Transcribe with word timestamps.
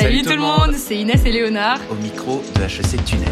Salut, 0.00 0.22
tout 0.22 0.30
le 0.30 0.38
monde, 0.38 0.74
c'est 0.74 0.96
Inès 0.96 1.24
et 1.24 1.32
Léonard. 1.32 1.80
Au 1.90 1.96
micro 1.96 2.40
de 2.54 2.62
HEC 2.62 3.04
Tunnel. 3.04 3.28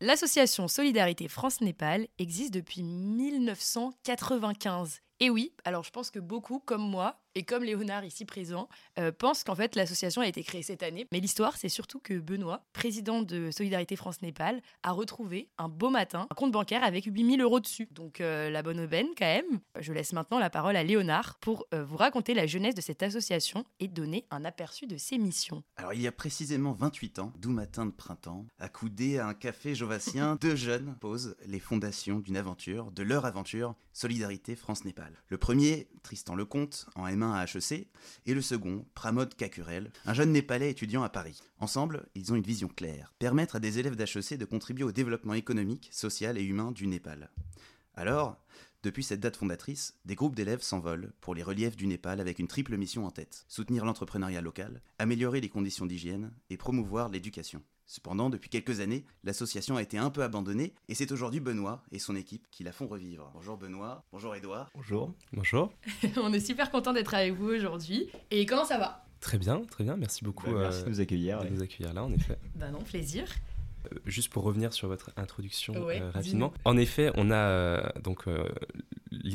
L'association 0.00 0.66
Solidarité 0.66 1.28
France-Népal 1.28 2.08
existe 2.18 2.52
depuis 2.52 2.82
1995. 2.82 5.02
Et 5.20 5.30
oui, 5.30 5.54
alors 5.64 5.84
je 5.84 5.90
pense 5.90 6.10
que 6.10 6.18
beaucoup, 6.18 6.58
comme 6.58 6.82
moi, 6.82 7.21
et 7.34 7.44
comme 7.44 7.64
Léonard 7.64 8.04
ici 8.04 8.24
présent, 8.24 8.68
euh, 8.98 9.12
pense 9.12 9.44
qu'en 9.44 9.54
fait 9.54 9.74
l'association 9.76 10.22
a 10.22 10.26
été 10.26 10.42
créée 10.42 10.62
cette 10.62 10.82
année. 10.82 11.06
Mais 11.12 11.20
l'histoire, 11.20 11.56
c'est 11.56 11.68
surtout 11.68 11.98
que 11.98 12.14
Benoît, 12.14 12.64
président 12.72 13.22
de 13.22 13.50
Solidarité 13.50 13.96
France-Népal, 13.96 14.62
a 14.82 14.92
retrouvé 14.92 15.48
un 15.58 15.68
beau 15.68 15.90
matin 15.90 16.26
un 16.30 16.34
compte 16.34 16.52
bancaire 16.52 16.84
avec 16.84 17.04
8000 17.06 17.40
euros 17.40 17.60
dessus. 17.60 17.88
Donc 17.92 18.20
euh, 18.20 18.50
la 18.50 18.62
bonne 18.62 18.80
aubaine 18.80 19.08
quand 19.16 19.26
même. 19.26 19.60
Je 19.80 19.92
laisse 19.92 20.12
maintenant 20.12 20.38
la 20.38 20.50
parole 20.50 20.76
à 20.76 20.82
Léonard 20.82 21.38
pour 21.40 21.66
euh, 21.72 21.84
vous 21.84 21.96
raconter 21.96 22.34
la 22.34 22.46
jeunesse 22.46 22.74
de 22.74 22.80
cette 22.80 23.02
association 23.02 23.64
et 23.80 23.88
donner 23.88 24.26
un 24.30 24.44
aperçu 24.44 24.86
de 24.86 24.96
ses 24.96 25.18
missions. 25.18 25.62
Alors 25.76 25.94
il 25.94 26.02
y 26.02 26.06
a 26.06 26.12
précisément 26.12 26.72
28 26.72 27.18
ans, 27.18 27.32
doux 27.38 27.50
matin 27.50 27.86
de 27.86 27.92
printemps, 27.92 28.46
accoudé 28.58 29.18
à 29.18 29.26
un 29.26 29.34
café 29.34 29.74
jovassien, 29.74 30.36
deux 30.40 30.56
jeunes 30.56 30.96
posent 31.00 31.36
les 31.46 31.60
fondations 31.60 32.18
d'une 32.18 32.36
aventure, 32.36 32.90
de 32.90 33.02
leur 33.02 33.24
aventure, 33.24 33.74
Solidarité 33.92 34.56
France-Népal. 34.56 35.22
Le 35.28 35.36
premier, 35.36 35.88
Tristan 36.02 36.34
Lecomte, 36.34 36.86
en 36.94 37.04
M1 37.22 37.32
à 37.32 37.44
HEC, 37.44 37.86
et 38.26 38.34
le 38.34 38.42
second, 38.42 38.84
Pramod 38.94 39.34
Kakurel, 39.34 39.90
un 40.04 40.14
jeune 40.14 40.32
népalais 40.32 40.70
étudiant 40.70 41.02
à 41.02 41.08
Paris. 41.08 41.40
Ensemble, 41.60 42.06
ils 42.14 42.32
ont 42.32 42.36
une 42.36 42.42
vision 42.42 42.68
claire, 42.68 43.14
permettre 43.18 43.56
à 43.56 43.60
des 43.60 43.78
élèves 43.78 43.96
d'HEC 43.96 44.36
de 44.38 44.44
contribuer 44.44 44.84
au 44.84 44.92
développement 44.92 45.34
économique, 45.34 45.88
social 45.92 46.36
et 46.38 46.42
humain 46.42 46.72
du 46.72 46.86
Népal. 46.86 47.30
Alors, 47.94 48.38
depuis 48.82 49.04
cette 49.04 49.20
date 49.20 49.36
fondatrice, 49.36 49.94
des 50.04 50.16
groupes 50.16 50.34
d'élèves 50.34 50.62
s'envolent 50.62 51.12
pour 51.20 51.34
les 51.34 51.42
reliefs 51.44 51.76
du 51.76 51.86
Népal 51.86 52.20
avec 52.20 52.40
une 52.40 52.48
triple 52.48 52.76
mission 52.76 53.06
en 53.06 53.12
tête 53.12 53.44
soutenir 53.46 53.84
l'entrepreneuriat 53.84 54.40
local, 54.40 54.82
améliorer 54.98 55.40
les 55.40 55.48
conditions 55.48 55.86
d'hygiène 55.86 56.32
et 56.50 56.56
promouvoir 56.56 57.08
l'éducation. 57.08 57.62
Cependant, 57.86 58.30
depuis 58.30 58.48
quelques 58.48 58.80
années, 58.80 59.04
l'association 59.24 59.76
a 59.76 59.82
été 59.82 59.98
un 59.98 60.10
peu 60.10 60.22
abandonnée 60.22 60.74
et 60.88 60.94
c'est 60.94 61.12
aujourd'hui 61.12 61.40
Benoît 61.40 61.82
et 61.90 61.98
son 61.98 62.16
équipe 62.16 62.46
qui 62.50 62.64
la 62.64 62.72
font 62.72 62.86
revivre. 62.86 63.30
Bonjour 63.34 63.56
Benoît, 63.56 64.04
bonjour 64.12 64.34
Edouard. 64.34 64.70
Bonjour. 64.74 65.12
Bonjour. 65.32 65.72
On 66.16 66.32
est 66.32 66.40
super 66.40 66.70
content 66.70 66.92
d'être 66.92 67.14
avec 67.14 67.34
vous 67.34 67.48
aujourd'hui. 67.48 68.08
Et 68.30 68.46
comment 68.46 68.64
ça 68.64 68.78
va? 68.78 69.04
Très 69.20 69.38
bien, 69.38 69.62
très 69.70 69.84
bien. 69.84 69.96
Merci 69.96 70.24
beaucoup. 70.24 70.50
Bah, 70.50 70.62
merci 70.62 70.84
de 70.84 70.88
nous 70.88 71.00
accueillir. 71.00 71.44
De 71.44 71.48
nous 71.48 71.62
accueillir 71.62 71.94
là, 71.94 72.02
en 72.04 72.12
effet. 72.12 72.38
Bah 72.56 72.70
non, 72.70 72.80
plaisir. 72.80 73.24
Euh, 73.92 73.98
juste 74.04 74.32
pour 74.32 74.42
revenir 74.42 74.72
sur 74.72 74.88
votre 74.88 75.10
introduction 75.16 75.74
euh, 75.76 76.10
rapidement. 76.10 76.52
En 76.64 76.76
effet, 76.76 77.10
on 77.14 77.30
a 77.30 77.36
euh, 77.36 77.82
donc 78.02 78.24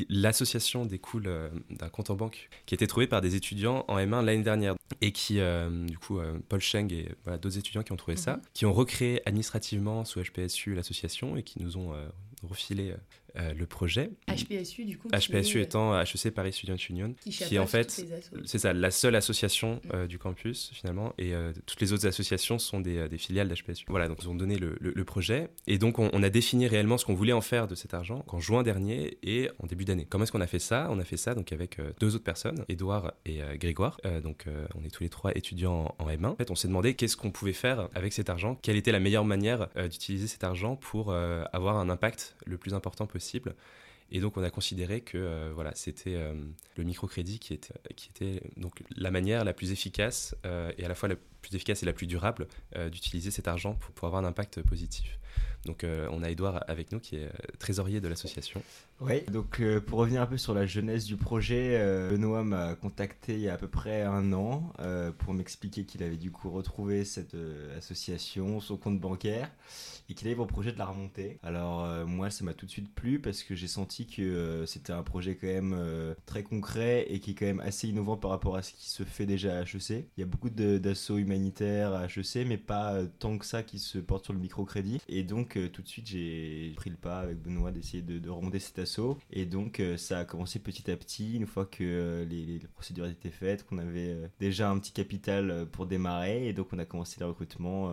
l'association 0.08 0.84
découle 0.86 1.30
d'un 1.70 1.88
compte 1.88 2.10
en 2.10 2.14
banque 2.14 2.48
qui 2.66 2.74
a 2.74 2.76
été 2.76 2.86
trouvé 2.86 3.06
par 3.06 3.20
des 3.20 3.34
étudiants 3.34 3.84
en 3.88 3.96
M1 3.96 4.24
l'année 4.24 4.42
dernière 4.42 4.74
et 5.00 5.12
qui, 5.12 5.40
du 5.86 5.98
coup, 5.98 6.20
Paul 6.48 6.60
Cheng 6.60 6.92
et 6.92 7.08
d'autres 7.26 7.58
étudiants 7.58 7.82
qui 7.82 7.92
ont 7.92 7.96
trouvé 7.96 8.16
ça, 8.16 8.36
mhm. 8.36 8.42
qui 8.54 8.66
ont 8.66 8.72
recréé 8.72 9.26
administrativement 9.26 10.04
sous 10.04 10.20
HPSU 10.22 10.74
l'association 10.74 11.36
et 11.36 11.42
qui 11.42 11.62
nous 11.62 11.76
ont 11.76 11.92
refilé 12.42 12.94
euh, 13.38 13.52
le 13.54 13.66
projet. 13.66 14.10
HPSU, 14.26 14.84
du 14.84 14.98
coup. 14.98 15.08
HPSU 15.08 15.60
étant 15.60 15.98
HEC 16.00 16.30
Paris 16.34 16.52
Student 16.52 16.76
Union, 16.90 17.14
qui, 17.20 17.54
est 17.54 17.58
en 17.58 17.66
fait, 17.66 18.04
c'est 18.44 18.58
ça, 18.58 18.72
la 18.72 18.90
seule 18.90 19.14
association 19.14 19.76
mm. 19.84 19.90
euh, 19.94 20.06
du 20.06 20.18
campus 20.18 20.70
finalement, 20.74 21.12
et 21.18 21.34
euh, 21.34 21.52
toutes 21.66 21.80
les 21.80 21.92
autres 21.92 22.06
associations 22.06 22.58
sont 22.58 22.80
des, 22.80 23.08
des 23.08 23.18
filiales 23.18 23.48
d'HPSU. 23.48 23.84
Voilà, 23.88 24.08
donc 24.08 24.18
ils 24.22 24.28
ont 24.28 24.34
donné 24.34 24.56
le, 24.56 24.76
le, 24.80 25.04
projet, 25.04 25.48
et 25.68 25.78
donc 25.78 25.98
on, 25.98 26.22
a 26.22 26.30
défini 26.30 26.66
réellement 26.66 26.98
ce 26.98 27.04
qu'on 27.04 27.14
voulait 27.14 27.32
en 27.32 27.40
faire 27.40 27.68
de 27.68 27.74
cet 27.74 27.94
argent 27.94 28.24
en 28.26 28.40
juin 28.40 28.62
dernier 28.62 29.18
et 29.22 29.48
en 29.62 29.66
début 29.66 29.84
d'année. 29.84 30.06
Comment 30.08 30.24
est-ce 30.24 30.32
qu'on 30.32 30.40
a 30.40 30.46
fait 30.46 30.58
ça? 30.58 30.88
On 30.90 30.98
a 30.98 31.04
fait 31.04 31.16
ça 31.16 31.34
donc 31.34 31.52
avec 31.52 31.78
deux 32.00 32.14
autres 32.14 32.24
personnes, 32.24 32.64
Edouard 32.68 33.12
et 33.24 33.40
Grégoire. 33.54 34.00
donc 34.22 34.46
on 34.74 34.84
est 34.84 34.90
tous 34.90 35.04
les 35.04 35.08
trois 35.08 35.30
étudiants 35.34 35.94
en, 35.98 36.08
M1. 36.08 36.26
En 36.26 36.36
fait, 36.36 36.50
on 36.50 36.54
s'est 36.54 36.68
demandé 36.68 36.94
qu'est-ce 36.94 37.16
qu'on 37.16 37.30
pouvait 37.30 37.52
faire 37.52 37.88
avec 37.94 38.12
cet 38.12 38.30
argent, 38.30 38.58
quelle 38.60 38.76
était 38.76 38.92
la 38.92 39.00
meilleure 39.00 39.24
manière 39.24 39.68
d'utiliser 39.88 40.26
cet 40.26 40.44
argent 40.44 40.76
pour 40.76 41.12
avoir 41.12 41.76
un 41.76 41.88
impact 41.88 42.36
le 42.44 42.58
plus 42.58 42.74
important 42.74 43.06
possible? 43.06 43.27
Et 44.10 44.20
donc 44.20 44.36
on 44.36 44.42
a 44.42 44.50
considéré 44.50 45.02
que 45.02 45.18
euh, 45.18 45.50
voilà, 45.54 45.74
c'était 45.74 46.14
euh, 46.14 46.32
le 46.76 46.84
microcrédit 46.84 47.38
qui 47.38 47.52
était, 47.52 47.74
qui 47.94 48.08
était 48.08 48.42
donc 48.56 48.82
la 48.96 49.10
manière 49.10 49.44
la 49.44 49.52
plus 49.52 49.70
efficace 49.70 50.34
euh, 50.46 50.72
et 50.78 50.84
à 50.84 50.88
la 50.88 50.94
fois 50.94 51.08
la 51.08 51.16
plus 51.42 51.54
efficace 51.54 51.82
et 51.82 51.86
la 51.86 51.92
plus 51.92 52.06
durable 52.06 52.48
d'utiliser 52.90 53.30
cet 53.30 53.48
argent 53.48 53.78
pour, 53.94 54.06
avoir 54.06 54.22
un 54.22 54.26
impact 54.26 54.62
positif. 54.62 55.18
Donc 55.64 55.84
on 55.84 56.22
a 56.22 56.30
Edouard 56.30 56.64
avec 56.68 56.92
nous 56.92 57.00
qui 57.00 57.16
est 57.16 57.30
trésorier 57.58 58.00
de 58.00 58.08
l'association. 58.08 58.62
Oui, 59.00 59.22
donc 59.30 59.60
pour 59.86 59.98
revenir 60.00 60.22
un 60.22 60.26
peu 60.26 60.36
sur 60.36 60.54
la 60.54 60.66
jeunesse 60.66 61.04
du 61.04 61.16
projet, 61.16 61.78
Benoît 62.10 62.44
m'a 62.44 62.74
contacté 62.74 63.34
il 63.34 63.40
y 63.40 63.48
a 63.48 63.54
à 63.54 63.56
peu 63.56 63.68
près 63.68 64.02
un 64.02 64.32
an 64.32 64.72
pour 65.18 65.34
m'expliquer 65.34 65.84
qu'il 65.84 66.02
avait 66.02 66.16
du 66.16 66.30
coup 66.30 66.50
retrouvé 66.50 67.04
cette 67.04 67.36
association, 67.76 68.60
son 68.60 68.76
compte 68.76 69.00
bancaire 69.00 69.50
et 70.08 70.14
qu'il 70.14 70.26
avait 70.26 70.36
pour 70.36 70.46
projet 70.46 70.72
de 70.72 70.78
la 70.78 70.86
remonter. 70.86 71.38
Alors 71.42 71.84
euh, 71.84 72.06
moi 72.06 72.30
ça 72.30 72.44
m'a 72.44 72.54
tout 72.54 72.66
de 72.66 72.70
suite 72.70 72.92
plu 72.92 73.20
parce 73.20 73.42
que 73.42 73.54
j'ai 73.54 73.68
senti 73.68 74.06
que 74.06 74.22
euh, 74.22 74.66
c'était 74.66 74.92
un 74.92 75.02
projet 75.02 75.36
quand 75.36 75.46
même 75.46 75.74
euh, 75.76 76.14
très 76.26 76.42
concret 76.42 77.06
et 77.08 77.20
qui 77.20 77.32
est 77.32 77.34
quand 77.34 77.46
même 77.46 77.60
assez 77.60 77.88
innovant 77.88 78.16
par 78.16 78.30
rapport 78.30 78.56
à 78.56 78.62
ce 78.62 78.72
qui 78.72 78.88
se 78.88 79.04
fait 79.04 79.26
déjà 79.26 79.58
à 79.58 79.62
HEC. 79.62 80.06
Il 80.16 80.20
y 80.20 80.22
a 80.22 80.26
beaucoup 80.26 80.50
d'assauts 80.50 81.18
humanitaires 81.28 81.92
à 81.92 82.06
HEC 82.06 82.46
mais 82.46 82.58
pas 82.58 83.04
tant 83.18 83.38
que 83.38 83.46
ça 83.46 83.62
qui 83.62 83.78
se 83.78 83.98
portent 83.98 84.24
sur 84.24 84.32
le 84.32 84.38
microcrédit. 84.38 85.00
Et 85.08 85.22
donc 85.22 85.58
tout 85.72 85.82
de 85.82 85.88
suite 85.88 86.06
j'ai 86.06 86.72
pris 86.76 86.90
le 86.90 86.96
pas 86.96 87.20
avec 87.20 87.40
Benoît 87.40 87.70
d'essayer 87.70 88.02
de, 88.02 88.18
de, 88.18 88.30
remonter 88.30 88.58
cet 88.58 88.78
assaut. 88.78 89.18
Et 89.30 89.44
donc 89.44 89.82
ça 89.96 90.20
a 90.20 90.24
commencé 90.24 90.58
petit 90.58 90.90
à 90.90 90.96
petit 90.96 91.36
une 91.36 91.46
fois 91.46 91.66
que 91.66 92.26
les, 92.28 92.44
les, 92.44 92.58
procédures 92.74 93.06
étaient 93.06 93.30
faites, 93.30 93.64
qu'on 93.64 93.78
avait 93.78 94.16
déjà 94.40 94.70
un 94.70 94.78
petit 94.78 94.92
capital 94.92 95.66
pour 95.70 95.86
démarrer 95.86 96.48
et 96.48 96.52
donc 96.52 96.68
on 96.72 96.78
a 96.78 96.84
commencé 96.84 97.16
le 97.20 97.26
recrutement. 97.26 97.92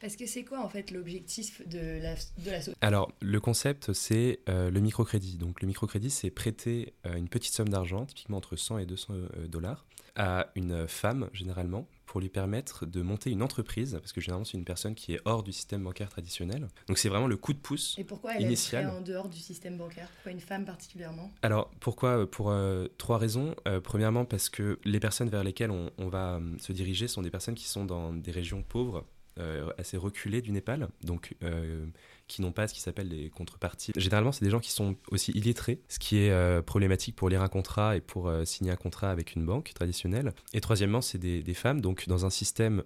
Parce 0.00 0.16
que 0.16 0.26
c'est 0.26 0.44
quoi 0.44 0.60
en 0.60 0.68
fait 0.68 0.90
l'objectif 0.90 1.66
de 1.68 2.00
la, 2.00 2.14
de 2.14 2.74
Alors, 2.80 3.12
le 3.20 3.40
concept, 3.40 3.92
c'est 3.92 4.40
euh, 4.48 4.70
le 4.70 4.80
microcrédit. 4.80 5.36
Donc, 5.36 5.60
le 5.60 5.66
microcrédit, 5.66 6.10
c'est 6.10 6.30
prêter 6.30 6.94
euh, 7.06 7.16
une 7.16 7.28
petite 7.28 7.52
somme 7.52 7.68
d'argent, 7.68 8.06
typiquement 8.06 8.38
entre 8.38 8.56
100 8.56 8.78
et 8.78 8.86
200 8.86 9.12
euh, 9.12 9.46
dollars, 9.46 9.84
à 10.16 10.48
une 10.54 10.88
femme, 10.88 11.28
généralement, 11.32 11.86
pour 12.10 12.20
lui 12.20 12.28
permettre 12.28 12.86
de 12.86 13.02
monter 13.02 13.30
une 13.30 13.40
entreprise, 13.40 13.96
parce 14.00 14.12
que 14.12 14.20
généralement, 14.20 14.44
c'est 14.44 14.58
une 14.58 14.64
personne 14.64 14.96
qui 14.96 15.14
est 15.14 15.20
hors 15.26 15.44
du 15.44 15.52
système 15.52 15.84
bancaire 15.84 16.08
traditionnel. 16.08 16.66
Donc, 16.88 16.98
c'est 16.98 17.08
vraiment 17.08 17.28
le 17.28 17.36
coup 17.36 17.52
de 17.52 17.58
pouce 17.60 17.94
Et 17.98 18.04
pourquoi 18.04 18.34
elle 18.34 18.42
initial. 18.42 18.82
est 18.82 18.88
en 18.88 19.00
dehors 19.00 19.28
du 19.28 19.38
système 19.38 19.78
bancaire? 19.78 20.08
Pourquoi 20.16 20.32
une 20.32 20.40
femme 20.40 20.64
particulièrement? 20.64 21.30
Alors, 21.42 21.70
pourquoi? 21.78 22.28
Pour 22.28 22.52
trois 22.98 23.16
raisons. 23.18 23.54
premièrement, 23.84 24.24
parce 24.24 24.48
que 24.48 24.80
les 24.84 24.98
personnes 24.98 25.28
vers 25.28 25.44
lesquelles 25.44 25.70
on, 25.70 25.92
on 25.98 26.08
va 26.08 26.40
se 26.58 26.72
diriger 26.72 27.06
sont 27.06 27.22
des 27.22 27.30
personnes 27.30 27.54
qui 27.54 27.68
sont 27.68 27.84
dans 27.84 28.12
des 28.12 28.32
régions 28.32 28.64
pauvres 28.64 29.06
euh, 29.38 29.70
assez 29.78 29.96
reculés 29.96 30.42
du 30.42 30.50
Népal, 30.50 30.88
donc 31.04 31.36
euh, 31.42 31.86
qui 32.26 32.42
n'ont 32.42 32.52
pas 32.52 32.66
ce 32.68 32.74
qui 32.74 32.80
s'appelle 32.80 33.08
des 33.08 33.30
contreparties. 33.30 33.92
Généralement, 33.96 34.32
c'est 34.32 34.44
des 34.44 34.50
gens 34.50 34.60
qui 34.60 34.72
sont 34.72 34.96
aussi 35.10 35.30
illettrés, 35.32 35.80
ce 35.88 35.98
qui 35.98 36.18
est 36.18 36.30
euh, 36.30 36.62
problématique 36.62 37.14
pour 37.14 37.28
lire 37.28 37.40
un 37.40 37.48
contrat 37.48 37.96
et 37.96 38.00
pour 38.00 38.30
signer 38.44 38.70
un 38.70 38.76
contrat 38.76 39.10
avec 39.10 39.34
une 39.34 39.46
banque 39.46 39.72
traditionnelle. 39.72 40.32
Et 40.52 40.60
troisièmement, 40.60 41.00
c'est 41.00 41.18
des, 41.18 41.42
des, 41.42 41.54
femmes, 41.54 41.80
donc 41.80 42.08
dans 42.08 42.26
un 42.26 42.30
système 42.30 42.82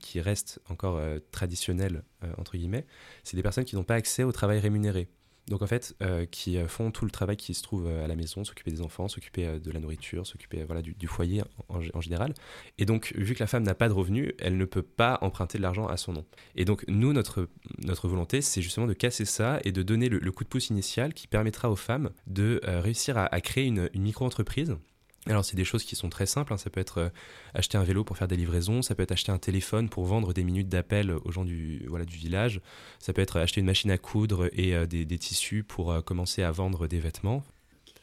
qui 0.00 0.20
reste 0.20 0.60
encore 0.68 1.00
traditionnel, 1.30 2.02
entre 2.38 2.56
guillemets, 2.56 2.86
c'est 3.22 3.36
des 3.36 3.42
personnes 3.42 3.64
qui 3.64 3.76
n'ont 3.76 3.84
pas 3.84 3.94
accès 3.94 4.24
au 4.24 4.32
travail 4.32 4.58
rémunéré 4.58 5.08
donc 5.48 5.60
en 5.60 5.66
fait, 5.66 5.94
euh, 6.02 6.24
qui 6.24 6.56
euh, 6.56 6.66
font 6.68 6.90
tout 6.90 7.04
le 7.04 7.10
travail 7.10 7.36
qui 7.36 7.52
se 7.52 7.62
trouve 7.62 7.86
euh, 7.86 8.04
à 8.04 8.08
la 8.08 8.16
maison, 8.16 8.44
s'occuper 8.44 8.70
des 8.70 8.80
enfants, 8.80 9.08
s'occuper 9.08 9.58
de 9.58 9.70
la 9.70 9.80
nourriture, 9.80 10.26
s'occuper 10.26 10.64
voilà, 10.64 10.80
du, 10.80 11.06
foyer 11.06 11.42
en, 11.68 12.00
général. 12.00 12.32
Et 12.78 12.86
donc, 12.86 13.12
vu 13.16 13.34
que 13.34 13.40
la 13.40 13.46
femme 13.46 13.62
n'a 13.62 13.74
pas 13.74 13.88
de 13.88 13.92
revenus, 13.92 14.32
elle 14.38 14.56
ne 14.56 14.64
peut 14.64 14.82
pas 14.82 15.18
emprunter 15.20 15.58
de 15.58 15.62
l'argent 15.62 15.86
à 15.86 15.96
son 15.96 16.12
nom. 16.12 16.24
Et 16.56 16.64
donc, 16.64 16.84
nous, 16.88 17.12
notre, 17.12 17.48
notre 17.84 18.08
volonté, 18.08 18.40
c'est 18.40 18.62
justement 18.62 18.86
de 18.86 18.94
casser 18.94 19.26
ça 19.26 19.60
et 19.64 19.72
de 19.72 19.82
donner 19.82 20.08
le, 20.08 20.32
coup 20.32 20.44
de 20.44 20.48
pouce 20.48 20.70
initial 20.70 21.12
qui 21.12 21.26
permettra 21.26 21.70
aux 21.70 21.76
femmes 21.76 22.10
de 22.26 22.60
réussir 22.64 23.18
à, 23.18 23.40
créer 23.40 23.66
une 23.66 23.90
micro-entreprise 23.94 24.76
alors 25.26 25.44
c'est 25.44 25.56
des 25.56 25.64
choses 25.64 25.84
qui 25.84 25.96
sont 25.96 26.10
très 26.10 26.26
simples, 26.26 26.52
hein. 26.52 26.58
ça 26.58 26.68
peut 26.68 26.80
être 26.80 26.98
euh, 26.98 27.08
acheter 27.54 27.78
un 27.78 27.82
vélo 27.82 28.04
pour 28.04 28.18
faire 28.18 28.28
des 28.28 28.36
livraisons, 28.36 28.82
ça 28.82 28.94
peut 28.94 29.02
être 29.02 29.12
acheter 29.12 29.32
un 29.32 29.38
téléphone 29.38 29.88
pour 29.88 30.04
vendre 30.04 30.34
des 30.34 30.44
minutes 30.44 30.68
d'appel 30.68 31.12
aux 31.12 31.32
gens 31.32 31.44
du, 31.44 31.86
voilà, 31.88 32.04
du 32.04 32.16
village, 32.16 32.60
ça 32.98 33.12
peut 33.12 33.22
être 33.22 33.38
acheter 33.38 33.60
une 33.60 33.66
machine 33.66 33.90
à 33.90 33.98
coudre 33.98 34.50
et 34.52 34.74
euh, 34.74 34.86
des, 34.86 35.18
tissus 35.18 35.62
pour 35.62 35.92
euh, 35.92 36.02
commencer 36.02 36.42
à 36.42 36.50
vendre 36.50 36.86
des 36.86 36.98
vêtements. 36.98 37.42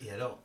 Et 0.03 0.09
alors, 0.09 0.41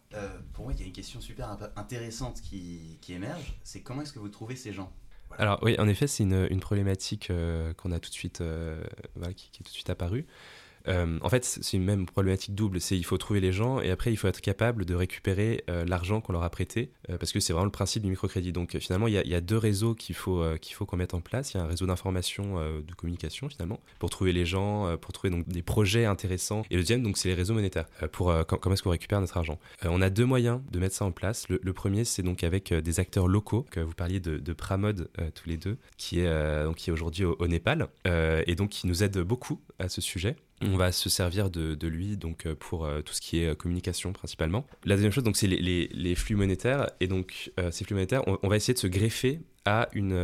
pour 0.52 0.64
moi, 0.64 0.74
il 0.74 0.80
y 0.80 0.82
a 0.82 0.86
une 0.86 0.92
question 0.92 1.20
super 1.20 1.56
intéressante 1.76 2.42
qui, 2.42 2.98
qui 3.00 3.14
émerge, 3.14 3.58
c'est 3.64 3.80
comment 3.80 4.02
est-ce 4.02 4.12
que 4.12 4.18
vous 4.18 4.28
trouvez 4.28 4.54
ces 4.54 4.72
gens? 4.72 4.92
Alors 5.38 5.58
oui, 5.62 5.76
en 5.78 5.88
effet, 5.88 6.06
c'est 6.06 6.24
une, 6.24 6.46
une 6.50 6.60
problématique 6.60 7.32
qu'on 7.78 7.92
a 7.92 7.98
tout 7.98 8.10
de 8.10 8.14
suite, 8.14 8.42
voilà, 9.14 9.32
qui, 9.32 9.50
qui, 9.50 9.62
est 9.62 9.64
tout 9.64 9.70
de 9.70 9.74
suite 9.74 9.88
apparue. 9.88 10.26
En 10.88 11.28
fait, 11.28 11.44
c'est 11.44 11.76
une 11.76 11.84
même 11.84 12.06
problématique 12.06 12.54
double. 12.54 12.80
C'est 12.80 12.96
il 12.96 13.04
faut 13.04 13.18
trouver 13.18 13.40
les 13.40 13.52
gens 13.52 13.80
et 13.80 13.90
après 13.90 14.12
il 14.12 14.16
faut 14.16 14.28
être 14.28 14.40
capable 14.40 14.84
de 14.84 14.94
récupérer 14.94 15.64
l'argent 15.86 16.20
qu'on 16.20 16.32
leur 16.32 16.42
a 16.42 16.50
prêté 16.50 16.90
parce 17.08 17.32
que 17.32 17.40
c'est 17.40 17.52
vraiment 17.52 17.66
le 17.66 17.70
principe 17.70 18.02
du 18.02 18.10
microcrédit. 18.10 18.52
Donc 18.52 18.76
finalement, 18.78 19.08
il 19.08 19.14
y, 19.14 19.34
a, 19.34 19.40
deux 19.40 19.58
réseaux 19.58 19.94
qu'il 19.94 20.14
faut 20.14 20.44
qu'on 20.86 20.96
mette 20.96 21.14
en 21.14 21.20
place. 21.20 21.54
Il 21.54 21.58
y 21.58 21.60
a 21.60 21.64
un 21.64 21.66
réseau 21.66 21.86
d'information, 21.86 22.56
de 22.56 22.94
communication 22.94 23.48
finalement 23.48 23.80
pour 23.98 24.10
trouver 24.10 24.32
les 24.32 24.46
gens, 24.46 24.96
pour 24.98 25.12
trouver 25.12 25.30
donc 25.30 25.48
des 25.48 25.62
projets 25.62 26.04
intéressants. 26.04 26.62
Et 26.70 26.76
le 26.76 26.82
deuxième, 26.82 27.02
donc 27.02 27.16
c'est 27.16 27.28
les 27.28 27.34
réseaux 27.34 27.54
monétaires 27.54 27.86
pour 28.12 28.32
comment 28.46 28.74
est-ce 28.74 28.82
qu'on 28.82 28.90
récupère 28.90 29.20
notre 29.20 29.36
argent. 29.36 29.58
on 29.84 30.00
a 30.00 30.10
deux 30.10 30.26
moyens 30.26 30.60
de 30.70 30.78
mettre 30.78 30.94
ça 30.94 31.04
en 31.04 31.12
place. 31.12 31.46
Le, 31.48 31.72
premier, 31.72 32.04
c'est 32.04 32.22
donc 32.22 32.44
avec 32.44 32.72
des 32.72 33.00
acteurs 33.00 33.28
locaux. 33.28 33.66
Que 33.70 33.80
vous 33.80 33.94
parliez 33.94 34.20
de, 34.20 34.38
de 34.38 34.52
Pramod 34.52 35.08
tous 35.34 35.48
les 35.48 35.56
deux, 35.56 35.76
qui 35.96 36.20
est 36.20 36.64
donc 36.64 36.76
qui 36.76 36.90
est 36.90 36.92
aujourd'hui 36.92 37.24
au, 37.24 37.36
au, 37.38 37.46
Népal 37.46 37.88
et 38.04 38.54
donc 38.54 38.70
qui 38.70 38.86
nous 38.86 39.02
aide 39.02 39.18
beaucoup 39.18 39.60
à 39.78 39.88
ce 39.88 40.00
sujet. 40.00 40.36
On 40.62 40.76
va 40.76 40.90
se 40.90 41.08
servir 41.08 41.50
de, 41.50 41.86
lui 41.86 42.16
donc 42.16 42.46
euh, 42.46 42.54
pour 42.54 42.86
euh, 42.86 43.02
tout 43.02 43.12
ce 43.12 43.20
qui 43.20 43.40
est 43.40 43.48
euh, 43.48 43.54
communication 43.54 44.12
principalement. 44.12 44.66
La 44.84 44.94
deuxième 44.94 45.12
chose, 45.12 45.24
donc, 45.24 45.36
c'est 45.36 45.46
les, 45.46 46.14
flux 46.14 46.36
monétaires. 46.36 46.90
Et 47.00 47.08
donc, 47.08 47.52
ces 47.70 47.84
flux 47.84 47.94
monétaires, 47.94 48.22
on, 48.26 48.48
va 48.48 48.56
essayer 48.56 48.74
de 48.74 48.78
se 48.78 48.86
greffer 48.86 49.40
à 49.66 49.88
une 49.92 50.16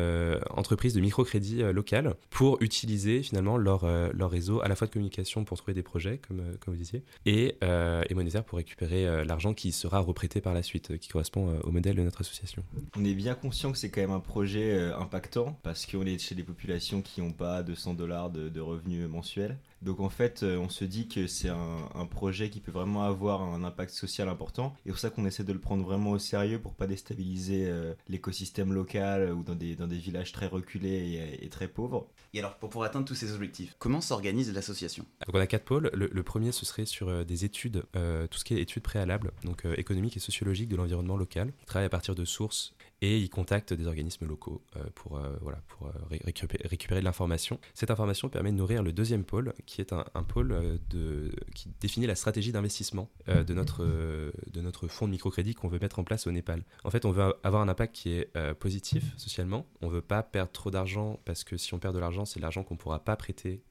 entreprise 0.50 0.94
de 0.94 1.00
microcrédit 1.00 1.62
local 1.72 2.14
pour 2.30 2.58
utiliser 2.62 3.22
finalement 3.22 3.56
leur, 3.56 3.86
leur 4.12 4.30
réseau 4.30 4.60
à 4.62 4.68
la 4.68 4.76
fois 4.76 4.86
de 4.86 4.92
communication 4.92 5.44
pour 5.44 5.58
trouver 5.58 5.74
des 5.74 5.82
projets, 5.82 6.18
comme, 6.26 6.42
comme 6.60 6.74
vous 6.74 6.80
disiez, 6.80 7.02
et, 7.26 7.56
et 7.62 8.14
monétaire 8.14 8.44
pour 8.44 8.58
récupérer 8.58 9.24
l'argent 9.24 9.54
qui 9.54 9.72
sera 9.72 9.98
reprêté 9.98 10.40
par 10.40 10.54
la 10.54 10.62
suite, 10.62 10.98
qui 10.98 11.08
correspond 11.08 11.58
au 11.62 11.70
modèle 11.70 11.96
de 11.96 12.02
notre 12.02 12.20
association. 12.20 12.62
On 12.96 13.04
est 13.04 13.14
bien 13.14 13.34
conscient 13.34 13.72
que 13.72 13.78
c'est 13.78 13.90
quand 13.90 14.00
même 14.00 14.10
un 14.10 14.20
projet 14.20 14.90
impactant 14.98 15.58
parce 15.62 15.86
qu'on 15.86 16.06
est 16.06 16.18
chez 16.18 16.34
des 16.34 16.44
populations 16.44 17.02
qui 17.02 17.20
n'ont 17.20 17.32
pas 17.32 17.62
200 17.62 17.94
dollars 17.94 18.30
de, 18.30 18.48
de 18.48 18.60
revenus 18.60 19.08
mensuels. 19.08 19.58
Donc 19.82 19.98
en 20.00 20.08
fait, 20.08 20.42
euh, 20.42 20.56
on 20.58 20.68
se 20.68 20.84
dit 20.84 21.08
que 21.08 21.26
c'est 21.26 21.48
un, 21.48 22.06
projet 22.10 22.50
qui 22.50 22.60
peut 22.60 22.70
vraiment 22.70 23.04
avoir 23.04 23.42
un 23.42 23.64
impact 23.64 23.92
social 23.92 24.28
important. 24.28 24.74
Et 24.84 24.88
c'est 24.88 24.90
pour 24.90 24.98
ça 24.98 25.10
qu'on 25.10 25.24
essaie 25.24 25.44
de 25.44 25.52
le 25.52 25.58
prendre 25.58 25.84
vraiment 25.84 26.10
au 26.10 26.18
sérieux 26.18 26.58
pour 26.60 26.74
pas 26.74 26.86
déstabiliser 26.86 27.64
euh, 27.66 27.94
l'écosystème 28.08 28.72
local 28.72 29.31
ou 29.34 29.42
dans 29.42 29.54
des, 29.54 29.76
dans 29.76 29.86
des 29.86 29.98
villages 29.98 30.32
très 30.32 30.46
reculés 30.46 31.38
et, 31.40 31.48
très 31.48 31.68
pauvres. 31.68 32.08
Et 32.34 32.38
alors, 32.38 32.56
pour, 32.56 32.70
pour, 32.70 32.84
atteindre 32.84 33.06
tous 33.06 33.14
ces 33.14 33.32
objectifs, 33.32 33.74
comment 33.78 34.00
s'organise 34.00 34.52
l'association? 34.52 35.04
Donc 35.26 35.34
on 35.34 35.40
a 35.40 35.46
quatre 35.46 35.64
pôles. 35.64 35.90
Le, 35.94 36.22
premier, 36.22 36.52
ce 36.52 36.64
serait 36.64 36.86
sur 36.86 37.08
euh, 37.08 37.24
des 37.24 37.44
études, 37.44 37.84
tout 37.92 38.38
ce 38.38 38.44
qui 38.44 38.54
est 38.54 38.60
études 38.60 38.82
préalables, 38.82 39.32
donc 39.44 39.64
économiques 39.76 40.16
et 40.16 40.20
sociologiques 40.20 40.68
de 40.68 40.76
l'environnement 40.76 41.16
local. 41.16 41.52
On 41.62 41.64
travaille 41.64 41.86
à 41.86 41.90
partir 41.90 42.14
de 42.14 42.24
sources 42.24 42.74
et 43.02 43.18
ils 43.18 43.28
contactent 43.28 43.74
des 43.74 43.86
organismes 43.86 44.26
locaux 44.26 44.62
euh, 44.76 44.84
pour, 44.94 45.18
euh, 45.18 45.36
voilà, 45.42 45.60
pour 45.66 45.88
euh, 45.88 46.18
récupérer, 46.24 47.00
de 47.00 47.04
l'information. 47.04 47.58
Cette 47.74 47.90
information 47.90 48.28
permet 48.28 48.52
de 48.52 48.56
nourrir 48.56 48.82
le 48.82 48.92
deuxième 48.92 49.24
pôle, 49.24 49.52
qui 49.66 49.80
est 49.80 49.92
un, 49.92 50.22
pôle 50.22 50.78
de, 50.88 51.32
qui 51.54 51.68
définit 51.80 52.06
la 52.06 52.14
stratégie 52.14 52.52
d'investissement 52.52 53.10
de, 53.26 53.54
notre, 53.54 53.84
de 53.84 54.60
notre 54.60 54.86
fonds 54.86 55.06
de 55.06 55.10
microcrédit 55.10 55.54
qu'on 55.54 55.68
veut 55.68 55.80
mettre 55.80 55.98
en 55.98 56.04
place 56.04 56.28
au 56.28 56.30
Népal. 56.30 56.62
En 56.84 56.90
fait, 56.90 57.04
on 57.04 57.10
veut 57.10 57.34
avoir 57.42 57.62
un 57.62 57.68
impact 57.68 57.94
qui 57.94 58.12
est 58.12 58.30
positif 58.54 59.04
socialement. 59.16 59.66
On 59.80 59.88
ne 59.88 59.92
veut 59.92 60.02
pas 60.02 60.22
perdre 60.22 60.52
trop 60.52 60.70
d'argent 60.70 61.18
parce 61.24 61.42
que 61.42 61.56
si 61.56 61.74
on 61.74 61.78
perd 61.78 61.94
de 61.94 61.98
l'argent, 61.98 62.24
c'est 62.24 62.38
l'argent 62.38 62.62
qu'on 62.62 62.74
ne 62.74 62.78
pourra 62.78 63.00
pas 63.00 63.16
prêter. 63.16 63.62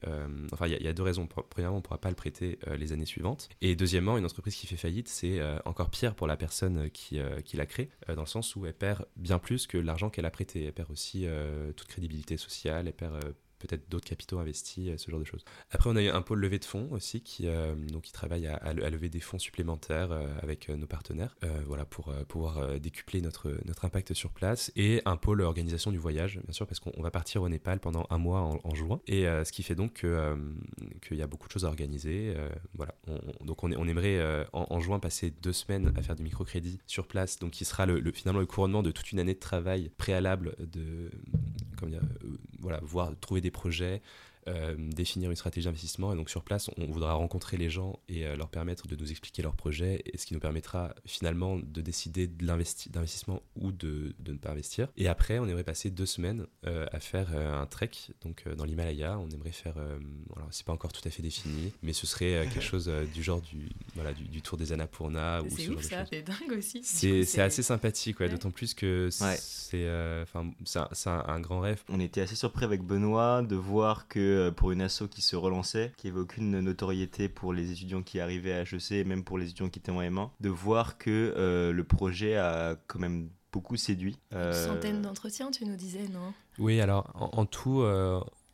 enfin, 0.52 0.66
il 0.66 0.82
y, 0.82 0.88
a 0.88 0.92
deux 0.92 1.02
raisons. 1.02 1.26
Premièrement, 1.26 1.76
on 1.76 1.80
ne 1.80 1.84
pourra 1.84 2.00
pas 2.00 2.10
le 2.10 2.16
prêter 2.16 2.58
les 2.76 2.92
années 2.92 3.06
suivantes. 3.06 3.48
Et 3.62 3.76
deuxièmement, 3.76 4.18
une 4.18 4.26
entreprise 4.26 4.56
qui 4.56 4.66
fait 4.66 4.76
faillite, 4.76 5.08
c'est 5.08 5.40
encore 5.64 5.90
pire 5.90 6.14
pour 6.14 6.26
la 6.26 6.36
personne 6.36 6.90
qui, 6.90 7.18
qui 7.44 7.56
la 7.56 7.66
crée, 7.66 7.88
dans 8.08 8.22
le 8.22 8.26
sens 8.26 8.56
où 8.56 8.66
elle 8.66 8.74
perd 8.74 9.06
bien 9.22 9.38
plus 9.38 9.66
que 9.66 9.78
l'argent 9.78 10.10
qu'elle 10.10 10.26
a 10.26 10.30
prêté. 10.30 10.64
Elle 10.64 10.72
perd 10.72 10.90
aussi 10.90 11.26
euh, 11.26 11.72
toute 11.72 11.88
crédibilité 11.88 12.36
sociale, 12.36 12.88
elle 12.88 12.92
perd 12.92 13.14
euh, 13.14 13.32
peut-être 13.62 13.88
d'autres 13.88 14.08
capitaux 14.08 14.38
investis, 14.38 14.88
euh, 14.88 14.96
ce 14.96 15.10
genre 15.10 15.20
de 15.20 15.24
choses. 15.24 15.44
Après, 15.70 15.88
on 15.88 15.96
a 15.96 16.02
eu 16.02 16.08
un 16.08 16.22
pôle 16.22 16.40
levée 16.40 16.58
de 16.58 16.64
fonds 16.64 16.88
aussi 16.90 17.20
qui, 17.22 17.46
euh, 17.46 17.74
donc, 17.74 18.02
qui 18.02 18.12
travaille 18.12 18.46
à, 18.46 18.72
lever 18.72 19.08
des 19.08 19.20
fonds 19.20 19.38
supplémentaires 19.38 20.12
euh, 20.12 20.26
avec 20.42 20.68
nos 20.68 20.86
partenaires 20.86 21.36
voilà, 21.66 21.84
pour 21.84 22.12
pouvoir 22.28 22.78
décupler 22.80 23.20
notre, 23.20 23.54
impact 23.82 24.14
sur 24.14 24.30
place. 24.30 24.70
Et 24.76 25.02
un 25.04 25.16
pôle 25.16 25.40
organisation 25.42 25.90
du 25.90 25.98
voyage, 25.98 26.40
bien 26.42 26.52
sûr, 26.52 26.66
parce 26.66 26.80
qu'on 26.80 27.02
va 27.02 27.10
partir 27.10 27.42
au 27.42 27.48
Népal 27.48 27.80
pendant 27.80 28.06
un 28.10 28.18
mois 28.18 28.40
en, 28.40 28.74
juin. 28.74 29.00
Et 29.06 29.24
ce 29.24 29.50
qui 29.52 29.62
fait 29.62 29.74
donc 29.74 30.04
qu'il 31.06 31.16
y 31.16 31.22
a 31.22 31.26
beaucoup 31.26 31.48
de 31.48 31.52
choses 31.52 31.64
à 31.64 31.68
organiser. 31.68 32.34
voilà. 32.74 32.94
donc, 33.40 33.64
on, 33.64 33.72
on 33.72 33.88
aimerait 33.88 34.46
en, 34.52 34.80
juin 34.80 34.98
passer 34.98 35.30
deux 35.30 35.52
semaines 35.52 35.92
à 35.96 36.02
faire 36.02 36.16
du 36.16 36.22
microcrédit 36.22 36.78
sur 36.86 37.06
place, 37.06 37.38
donc 37.38 37.52
qui 37.52 37.64
sera 37.64 37.86
le, 37.86 38.12
finalement 38.12 38.40
le 38.40 38.46
couronnement 38.46 38.82
de 38.82 38.90
toute 38.90 39.12
une 39.12 39.18
année 39.18 39.34
de 39.34 39.40
travail 39.40 39.90
préalable 39.96 40.54
de, 40.58 41.10
comment 41.82 41.92
dire, 41.92 42.02
voilà, 42.60 42.80
voir, 42.82 43.12
trouver 43.20 43.40
des 43.40 43.50
projets, 43.50 44.02
euh, 44.48 44.74
définir 44.76 45.30
une 45.30 45.36
stratégie 45.36 45.66
d'investissement. 45.66 46.12
Et 46.12 46.16
donc 46.16 46.28
sur 46.28 46.42
place, 46.42 46.68
on 46.76 46.86
voudra 46.86 47.12
rencontrer 47.12 47.56
les 47.56 47.70
gens 47.70 48.00
et 48.08 48.26
euh, 48.26 48.34
leur 48.34 48.48
permettre 48.48 48.88
de 48.88 48.96
nous 48.96 49.10
expliquer 49.10 49.40
leurs 49.40 49.54
projets, 49.54 50.02
et 50.04 50.18
ce 50.18 50.26
qui 50.26 50.34
nous 50.34 50.40
permettra 50.40 50.94
finalement 51.06 51.58
de 51.58 51.80
décider 51.80 52.26
de 52.26 52.42
d'investissement 52.44 53.40
ou 53.54 53.70
de, 53.70 54.14
de, 54.18 54.32
ne 54.32 54.38
pas 54.38 54.50
investir. 54.50 54.88
Et 54.96 55.06
après, 55.06 55.38
on 55.38 55.46
aimerait 55.46 55.62
passer 55.62 55.90
deux 55.90 56.06
semaines 56.06 56.46
euh, 56.66 56.86
à 56.90 56.98
faire 56.98 57.36
un 57.36 57.66
trek 57.66 57.90
donc 58.22 58.48
dans 58.48 58.64
l'Himalaya. 58.64 59.16
On 59.18 59.30
aimerait 59.30 59.52
faire, 59.52 59.74
voilà, 60.28 60.48
c'est 60.50 60.66
pas 60.66 60.72
encore 60.72 60.92
tout 60.92 61.06
à 61.06 61.10
fait 61.10 61.22
défini, 61.22 61.72
mais 61.82 61.92
ce 61.92 62.06
serait 62.06 62.48
quelque 62.52 62.60
chose 62.64 62.90
du 63.14 63.22
genre 63.22 63.40
du, 63.40 63.70
voilà, 63.94 64.12
du, 64.12 64.42
tour 64.42 64.58
des 64.58 64.72
Annapurna. 64.72 65.40
C'est 65.48 65.68
ouf 65.68 65.82
ça, 65.82 66.04
c'est 66.04 66.22
dingue 66.22 66.58
aussi. 66.58 66.82
C'est 66.82 67.40
assez 67.40 67.62
sympathique, 67.62 68.18
ouais, 68.18 68.28
d'autant 68.28 68.50
plus 68.50 68.74
que 68.74 69.08
c'est 69.10 69.88
enfin 70.22 70.52
c'est 70.64 71.08
un, 71.08 71.24
un 71.26 71.40
grand 71.40 71.60
rêve. 71.60 71.82
On 71.88 72.00
était 72.00 72.22
assez 72.22 72.36
surpris 72.36 72.64
avec 72.64 72.82
Benoît 72.82 73.42
de 73.42 73.56
voir 73.56 74.08
que 74.08 74.31
euh, 74.32 74.50
pour 74.50 74.72
une 74.72 74.82
asso 74.82 75.04
qui 75.10 75.22
se 75.22 75.36
relançait, 75.36 75.92
qui 75.96 76.08
avait 76.08 76.20
aucune 76.20 76.60
notoriété 76.60 77.28
pour 77.28 77.52
les 77.52 77.70
étudiants 77.72 78.02
qui 78.02 78.20
arrivaient 78.20 78.52
à 78.52 78.62
HEC 78.62 78.92
et 78.92 79.04
même 79.04 79.24
pour 79.24 79.38
les 79.38 79.46
étudiants 79.46 79.68
qui 79.68 79.78
étaient 79.78 79.92
en 79.92 80.00
M1, 80.00 80.30
de 80.40 80.48
voir 80.48 80.98
que 80.98 81.34
euh, 81.36 81.72
le 81.72 81.84
projet 81.84 82.36
a 82.36 82.76
quand 82.86 82.98
même 82.98 83.28
beaucoup 83.52 83.76
séduit. 83.76 84.18
Une 84.30 84.38
euh, 84.38 84.66
centaine 84.66 85.02
d'entretiens, 85.02 85.50
tu 85.50 85.64
nous 85.66 85.76
disais, 85.76 86.08
non? 86.08 86.32
Oui, 86.58 86.80
alors 86.80 87.12
en, 87.14 87.46
tout, 87.46 87.84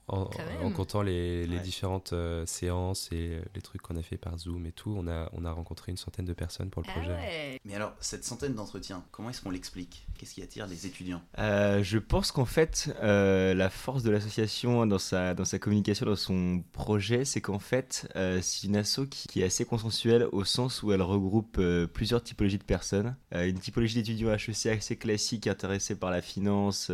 en, 0.09 0.71
comptant 0.73 1.03
les, 1.03 1.47
différentes 1.61 2.13
euh, 2.13 2.47
séances 2.47 3.09
et 3.13 3.35
euh, 3.35 3.43
les 3.55 3.61
trucs 3.61 3.83
qu'on 3.83 3.97
a 3.97 4.03
fait 4.03 4.17
par 4.17 4.39
Zoom 4.39 4.65
et 4.67 4.73
tout, 4.73 4.95
on 4.97 5.07
a, 5.07 5.29
on 5.33 5.45
a 5.45 5.53
rencontré 5.53 5.91
une 5.93 5.99
centaine 5.99 6.25
de 6.25 6.33
personnes 6.33 6.71
pour 6.71 6.83
le 6.83 6.89
ah 6.89 6.93
projet. 6.93 7.61
Mais 7.65 7.75
alors, 7.75 7.93
cette 8.01 8.25
centaine 8.25 8.55
d'entretiens, 8.55 9.05
comment 9.11 9.31
est-ce 9.31 9.43
qu'on 9.43 9.51
l'explique? 9.51 10.07
Qu'est-ce 10.17 10.35
qui 10.35 10.43
attire 10.43 10.67
les 10.67 10.87
étudiants? 10.87 11.21
Euh, 11.39 11.83
Je 11.83 11.99
pense 11.99 12.33
qu'en 12.33 12.45
fait, 12.45 12.91
la 13.03 13.71
force 13.71 14.03
de 14.03 14.11
l'association 14.11 14.87
dans 14.87 14.99
sa, 14.99 15.35
dans 15.35 15.45
sa 15.45 15.59
communication, 15.59 16.07
dans 16.07 16.17
son 16.17 16.63
projet, 16.73 17.25
c'est 17.25 17.41
qu'en 17.41 17.59
fait, 17.59 18.09
c'est 18.41 18.67
une 18.67 18.77
asso 18.77 19.01
qui, 19.11 19.41
est 19.41 19.45
assez 19.45 19.65
consensuelle 19.65 20.27
au 20.33 20.45
sens 20.45 20.83
où 20.83 20.93
elle 20.93 21.03
regroupe 21.03 21.61
plusieurs 21.93 22.23
typologies 22.23 22.59
de 22.59 22.65
personnes. 22.65 23.15
une 23.33 23.59
typologie 23.59 23.97
d'étudiants 23.97 24.33
HEC 24.33 24.67
assez 24.67 24.97
classique, 24.97 25.47
intéressés 25.47 25.95
par 25.95 26.11
la 26.11 26.23
finance, 26.23 26.91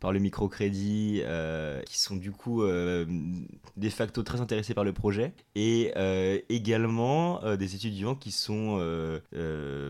par 0.00 0.12
le 0.12 0.18
microcrédit, 0.18 1.22
qui 1.86 1.98
sont 1.98 2.16
du 2.16 2.30
coup 2.34 2.62
euh, 2.62 3.06
de 3.76 3.88
facto 3.88 4.22
très 4.22 4.40
intéressés 4.40 4.74
par 4.74 4.84
le 4.84 4.92
projet 4.92 5.32
et 5.54 5.92
euh, 5.96 6.38
également 6.48 7.42
euh, 7.44 7.56
des 7.56 7.74
étudiants 7.74 8.14
qui 8.14 8.30
sont 8.30 8.54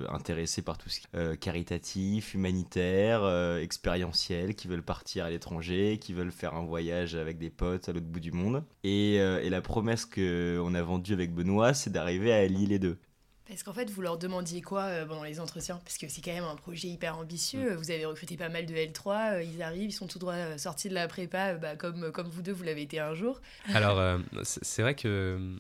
intéressés 0.09 0.63
par 0.63 0.79
tout 0.79 0.89
ce 0.89 1.01
qui 1.01 1.07
est 1.15 1.37
caritatif, 1.37 2.35
humanitaire, 2.35 3.27
expérientiel, 3.59 4.55
qui 4.55 4.69
veulent 4.69 4.83
partir 4.83 5.25
à 5.25 5.31
l'étranger, 5.31 5.99
qui 6.01 6.13
veulent 6.13 6.33
faire 6.33 6.55
un 6.55 6.65
voyage 6.65 7.15
avec 7.15 7.39
des 7.39 7.51
potes 7.51 7.89
à 7.89 7.93
l'autre 7.93 8.07
bout 8.07 8.21
du 8.21 8.33
monde. 8.33 8.63
Et, 8.85 9.19
la 9.55 9.61
promesse 9.61 10.05
qu'on 10.05 10.75
a 10.75 10.83
vendue 10.83 11.13
avec 11.13 11.33
Benoît, 11.33 11.75
c'est 11.75 11.91
d'arriver 11.91 12.33
à 12.33 12.39
allier 12.39 12.67
les 12.67 12.79
deux. 12.79 12.99
Parce 13.47 13.63
qu'en 13.63 13.75
fait, 13.75 13.91
vous 13.91 14.01
leur 14.01 14.17
demandiez 14.17 14.63
quoi 14.63 14.85
euh, 14.85 15.07
pendant 15.07 15.23
les 15.23 15.39
entretiens? 15.39 15.79
Parce 15.85 15.99
que 15.99 16.09
c'est 16.09 16.23
quand 16.23 16.33
même 16.33 16.45
un 16.45 16.57
projet 16.57 16.89
hyper 16.89 17.19
ambitieux. 17.19 17.75
Mm. 17.75 17.77
Vous 17.77 17.91
avez 17.91 18.07
recruté 18.07 18.37
pas 18.37 18.49
mal 18.49 18.65
de 18.65 18.75
L3, 18.75 19.35
euh, 19.35 19.43
ils 19.43 19.63
arrivent, 19.63 19.91
ils 19.91 19.93
sont 19.93 20.07
tout 20.07 20.19
droit 20.19 20.33
euh, 20.33 20.57
sortis 20.57 20.89
de 20.89 20.95
la 20.95 21.09
prépa, 21.09 21.55
bah, 21.55 21.77
comme, 21.77 22.11
comme 22.11 22.29
vous 22.29 22.41
deux, 22.41 22.53
vous 22.53 22.63
l'avez 22.63 22.83
été 22.83 23.01
un 23.01 23.15
jour. 23.15 23.41
Alors, 23.75 24.21
c'est 24.43 24.83
vrai 24.83 24.95
que 24.95 25.59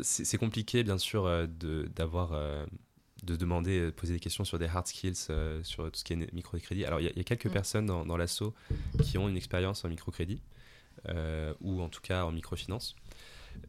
c'est 0.00 0.38
compliqué, 0.38 0.82
bien 0.82 0.98
sûr, 0.98 1.48
d'avoir. 1.94 2.30
De, 3.24 3.34
demander, 3.34 3.80
de 3.80 3.90
poser 3.90 4.14
des 4.14 4.20
questions 4.20 4.44
sur 4.44 4.60
des 4.60 4.66
hard 4.66 4.86
skills, 4.86 5.26
sur 5.62 5.90
tout 5.90 5.98
ce 5.98 6.04
qui 6.04 6.12
est 6.12 6.32
microcrédit. 6.32 6.84
Alors, 6.84 7.00
il 7.00 7.06
y, 7.06 7.20
a 7.20 7.24
quelques 7.24 7.46
mm. 7.46 7.52
personnes 7.52 7.86
dans, 7.86 8.06
dans 8.06 8.16
l'assaut 8.16 8.54
qui 9.02 9.18
ont 9.18 9.28
une 9.28 9.36
expérience 9.36 9.84
en 9.84 9.88
microcrédit, 9.88 10.40
ou 11.60 11.80
en 11.80 11.88
tout 11.88 12.00
cas 12.00 12.24
en 12.24 12.32
microfinance. 12.32 12.96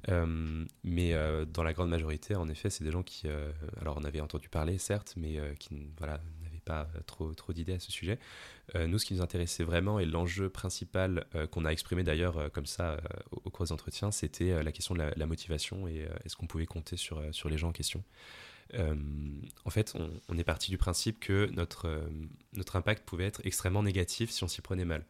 Euh, 0.10 0.65
mais 0.84 1.13
euh, 1.13 1.46
dans 1.46 1.63
la 1.63 1.74
grande 1.74 1.89
majorité, 1.89 2.36
en 2.36 2.48
effet, 2.48 2.69
c'est 2.69 2.84
des 2.84 2.91
gens 2.91 3.03
qui, 3.03 3.27
euh, 3.27 3.51
alors 3.81 3.98
on 3.98 4.03
avait 4.03 4.22
entendu 4.22 4.50
parler, 4.50 4.77
certes, 4.77 5.13
mais 5.17 5.39
qui 5.60 5.88
voilà, 5.98 6.22
n'avaient 6.43 6.62
pas 6.63 6.88
trop, 7.05 7.34
trop 7.34 7.53
d'idées 7.53 7.74
à 7.74 7.79
ce 7.79 7.91
sujet. 7.91 8.19
nous, 8.75 9.00
ce 9.00 9.05
qui 9.05 9.13
nous 9.13 9.22
intéressait 9.22 9.63
vraiment, 9.63 10.00
et 10.00 10.05
l'enjeu 10.05 10.50
principal 10.50 11.25
qu'on 11.51 11.65
a 11.65 11.72
exprimé 11.72 12.03
d'ailleurs 12.03 12.51
comme 12.51 12.65
ça 12.65 12.98
au, 13.31 13.50
cours 13.50 13.65
des 13.65 13.72
entretiens, 13.72 14.12
c'était 14.12 14.63
la 14.63 14.72
question 14.72 14.93
de 14.96 15.01
la, 15.15 15.25
motivation 15.25 15.88
et 15.88 16.08
est-ce 16.25 16.36
qu'on 16.36 16.48
pouvait 16.48 16.65
compter 16.65 16.98
sur, 16.98 17.22
sur 17.31 17.50
les 17.50 17.58
gens 17.58 17.69
en 17.69 17.74
question. 17.74 18.03
en 18.74 19.69
fait, 19.69 19.93
on, 19.96 20.10
on, 20.27 20.38
est 20.38 20.43
parti 20.43 20.69
du 20.69 20.77
principe 20.77 21.19
que 21.19 21.50
notre, 21.53 21.88
notre 22.53 22.75
impact 22.75 23.05
pouvait 23.05 23.25
être 23.25 23.41
extrêmement 23.46 23.84
négatif 23.84 24.29
si 24.29 24.43
on 24.43 24.48
s'y 24.48 24.62
prenait 24.62 24.86
mal. 24.86 25.05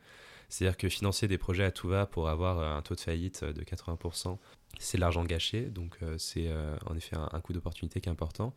C'est-à-dire 0.50 0.78
que 0.78 0.90
financer 0.90 1.28
des 1.28 1.38
projets 1.38 1.64
à 1.64 1.72
tout 1.72 1.88
va 1.88 2.06
pour 2.06 2.28
avoir 2.30 2.60
un 2.60 2.82
taux 2.82 2.96
de 2.96 3.00
faillite 3.00 3.44
de 3.44 3.64
80%, 3.64 4.38
c'est 4.80 4.98
l'argent 4.98 5.24
gâché, 5.24 5.62
donc 5.62 5.98
c'est 6.18 6.50
en 6.86 6.96
effet 6.96 7.16
un, 7.16 7.40
coût 7.40 7.54
d'opportunité 7.54 8.02
qui 8.02 8.10
est 8.10 8.12
important. 8.12 8.54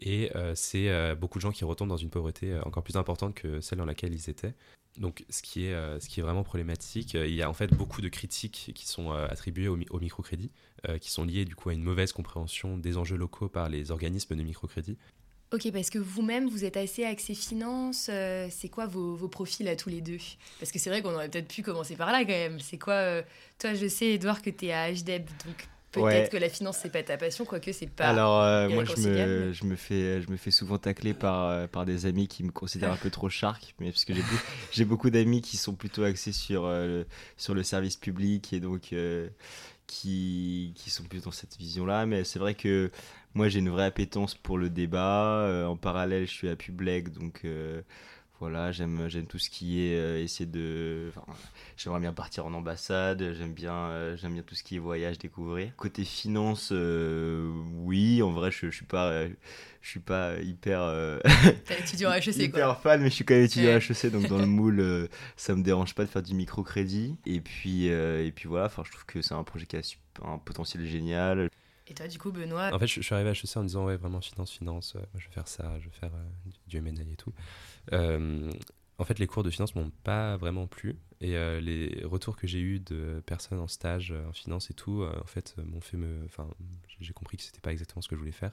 Et 0.00 0.30
c'est 0.54 1.14
beaucoup 1.16 1.38
de 1.38 1.42
gens 1.42 1.50
qui 1.50 1.64
retombent 1.64 1.88
dans 1.88 1.96
une 1.96 2.10
pauvreté 2.10 2.58
encore 2.64 2.82
plus 2.82 2.96
importante 2.96 3.34
que 3.34 3.60
celle 3.60 3.78
dans 3.78 3.84
laquelle 3.84 4.14
ils 4.14 4.30
étaient. 4.30 4.54
Donc, 4.98 5.24
ce 5.30 5.40
qui, 5.40 5.64
est, 5.64 6.00
ce 6.00 6.08
qui 6.08 6.20
est 6.20 6.22
vraiment 6.22 6.44
problématique, 6.44 7.14
il 7.14 7.34
y 7.34 7.42
a 7.42 7.48
en 7.48 7.54
fait 7.54 7.72
beaucoup 7.74 8.02
de 8.02 8.08
critiques 8.08 8.72
qui 8.74 8.86
sont 8.86 9.10
attribuées 9.10 9.68
au, 9.68 9.78
au 9.90 10.00
microcrédit, 10.00 10.50
qui 11.00 11.10
sont 11.10 11.24
liées 11.24 11.44
du 11.44 11.56
coup 11.56 11.70
à 11.70 11.72
une 11.72 11.82
mauvaise 11.82 12.12
compréhension 12.12 12.76
des 12.78 12.98
enjeux 12.98 13.16
locaux 13.16 13.48
par 13.48 13.68
les 13.68 13.90
organismes 13.90 14.36
de 14.36 14.42
microcrédit. 14.42 14.98
Ok, 15.52 15.70
parce 15.70 15.90
que 15.90 15.98
vous-même, 15.98 16.48
vous 16.48 16.64
êtes 16.64 16.78
assez 16.78 17.04
axé 17.04 17.34
finance. 17.34 18.08
Euh, 18.10 18.48
c'est 18.50 18.70
quoi 18.70 18.86
vos, 18.86 19.14
vos, 19.14 19.28
profils 19.28 19.68
à 19.68 19.76
tous 19.76 19.90
les 19.90 20.00
deux? 20.00 20.16
Parce 20.58 20.72
que 20.72 20.78
c'est 20.78 20.88
vrai 20.88 21.02
qu'on 21.02 21.12
aurait 21.12 21.28
peut-être 21.28 21.48
pu 21.48 21.62
commencer 21.62 21.94
par 21.94 22.10
là 22.10 22.20
quand 22.20 22.28
même. 22.28 22.58
C'est 22.58 22.78
quoi 22.78 22.94
euh, 22.94 23.22
Toi, 23.58 23.74
je 23.74 23.86
sais, 23.86 24.12
Edouard, 24.12 24.40
que 24.40 24.48
tu 24.48 24.66
es 24.66 24.72
à 24.72 24.90
HDEB, 24.90 25.26
donc 25.44 25.68
peut-être 25.90 26.30
que 26.30 26.38
la 26.38 26.48
finance, 26.48 26.78
c'est 26.80 26.90
pas 26.90 27.02
ta 27.02 27.18
passion, 27.18 27.44
quoique 27.44 27.70
c'est 27.70 27.90
pas. 27.90 28.06
Alors, 28.06 28.40
euh, 28.40 28.70
moi, 28.70 28.84
je 28.84 28.96
me, 28.96 29.52
je, 29.52 29.64
me 29.66 29.76
fais, 29.76 30.22
je 30.22 30.30
me 30.30 30.38
fais 30.38 30.50
souvent 30.50 30.78
tacler 30.78 31.12
par, 31.12 31.68
par 31.68 31.84
des 31.84 32.06
amis 32.06 32.28
qui 32.28 32.44
me 32.44 32.50
considèrent 32.50 32.92
un 32.92 32.96
peu 32.96 33.10
trop 33.10 33.28
shark, 33.28 33.74
mais 33.78 33.90
parce 33.90 34.06
que 34.06 34.14
j'ai, 34.14 34.22
j'ai 34.72 34.86
beaucoup 34.86 35.10
d'amis 35.10 35.42
qui 35.42 35.58
sont 35.58 35.74
plutôt 35.74 36.02
axés 36.02 36.32
sur, 36.32 36.66
le, 36.66 37.06
sur 37.36 37.52
le 37.52 37.62
service 37.62 37.96
public 37.96 38.54
et 38.54 38.60
donc 38.60 38.94
qui, 39.92 40.72
qui 40.74 40.90
sont 40.90 41.04
plus 41.04 41.22
dans 41.24 41.30
cette 41.30 41.56
vision-là. 41.58 42.06
Mais 42.06 42.24
c'est 42.24 42.38
vrai 42.38 42.54
que 42.54 42.90
moi, 43.34 43.48
j'ai 43.48 43.58
une 43.58 43.68
vraie 43.68 43.84
appétence 43.84 44.34
pour 44.34 44.58
le 44.58 44.70
débat. 44.70 45.40
Euh, 45.46 45.66
en 45.66 45.76
parallèle, 45.76 46.26
je 46.26 46.32
suis 46.32 46.48
à 46.48 46.56
Public, 46.56 47.10
donc 47.12 47.42
euh, 47.44 47.82
voilà, 48.42 48.72
j'aime 48.72 49.08
j'aime 49.08 49.26
tout 49.26 49.38
ce 49.38 49.48
qui 49.48 49.86
est 49.86 49.94
euh, 49.94 50.20
essayer 50.20 50.46
de. 50.46 51.12
J'aimerais 51.76 52.00
bien 52.00 52.12
partir 52.12 52.44
en 52.44 52.52
ambassade. 52.54 53.34
J'aime 53.38 53.52
bien 53.54 54.16
j'aime 54.16 54.32
bien 54.32 54.42
tout 54.42 54.56
ce 54.56 54.64
qui 54.64 54.74
est 54.74 54.78
voyage, 54.80 55.16
découvrir. 55.16 55.70
Côté 55.76 56.04
finance, 56.04 56.72
oui, 56.72 58.20
en 58.20 58.32
vrai, 58.32 58.50
je, 58.50 58.68
je 58.68 58.74
suis 58.74 58.84
pas 58.84 59.28
je 59.80 59.88
suis 59.88 60.00
pas 60.00 60.38
hyper 60.40 60.80
étudiant 61.78 62.10
à 62.10 62.18
HEC 62.18 62.36
hyper 62.36 62.80
fan 62.80 63.00
mais 63.00 63.10
je 63.10 63.14
suis 63.14 63.24
quand 63.24 63.34
même 63.34 63.44
étudiant 63.44 63.70
à 63.70 63.76
HEC 63.76 64.10
donc 64.10 64.26
dans 64.26 64.38
le 64.38 64.46
moule 64.58 65.08
ça 65.36 65.54
me 65.54 65.62
dérange 65.62 65.94
pas 65.94 66.04
de 66.04 66.08
faire 66.08 66.22
du 66.22 66.34
microcrédit 66.34 67.16
et 67.26 67.40
puis 67.40 67.86
et 67.86 68.32
puis 68.34 68.48
voilà 68.48 68.66
enfin 68.66 68.82
je 68.86 68.92
trouve 68.92 69.06
que 69.06 69.22
c'est 69.22 69.34
un 69.34 69.42
projet 69.42 69.66
qui 69.66 69.76
a 69.76 69.82
un 70.24 70.38
potentiel 70.38 70.84
génial 70.86 71.48
et 71.88 71.94
toi, 71.94 72.06
du 72.06 72.18
coup, 72.18 72.30
Benoît 72.30 72.72
En 72.72 72.78
fait, 72.78 72.86
je, 72.86 73.00
suis 73.00 73.14
arrivé 73.14 73.30
à 73.30 73.32
HEC 73.32 73.56
en 73.56 73.64
disant, 73.64 73.86
ouais, 73.86 73.96
vraiment, 73.96 74.20
finance, 74.20 74.52
finance, 74.52 74.94
euh, 74.96 75.00
je 75.16 75.26
vais 75.26 75.32
faire 75.32 75.48
ça, 75.48 75.78
je 75.80 75.86
vais 75.86 75.94
faire 75.94 76.14
euh, 76.14 76.50
du 76.68 76.76
M&A 76.76 76.90
et 76.90 77.16
tout. 77.16 77.32
Euh, 77.92 78.50
en 78.98 79.04
fait, 79.04 79.18
les 79.18 79.26
cours 79.26 79.42
de 79.42 79.50
finance 79.50 79.74
m'ont 79.74 79.90
pas 80.04 80.36
vraiment 80.36 80.66
plu. 80.66 80.96
Et 81.20 81.34
les 81.60 82.02
retours 82.04 82.36
que 82.36 82.48
j'ai 82.48 82.58
eus 82.60 82.80
de 82.80 83.22
personnes 83.26 83.60
en 83.60 83.68
stage 83.68 84.12
en 84.28 84.32
finance 84.32 84.70
et 84.70 84.74
tout, 84.74 85.04
en 85.04 85.26
fait, 85.26 85.56
m'ont 85.56 85.80
fait 85.80 85.96
me. 85.96 86.24
Enfin, 86.24 86.48
j'ai 87.00 87.12
compris 87.12 87.36
que 87.36 87.44
c'était 87.44 87.60
pas 87.60 87.72
exactement 87.72 88.02
ce 88.02 88.08
que 88.08 88.16
je 88.16 88.20
voulais 88.20 88.32
faire. 88.32 88.52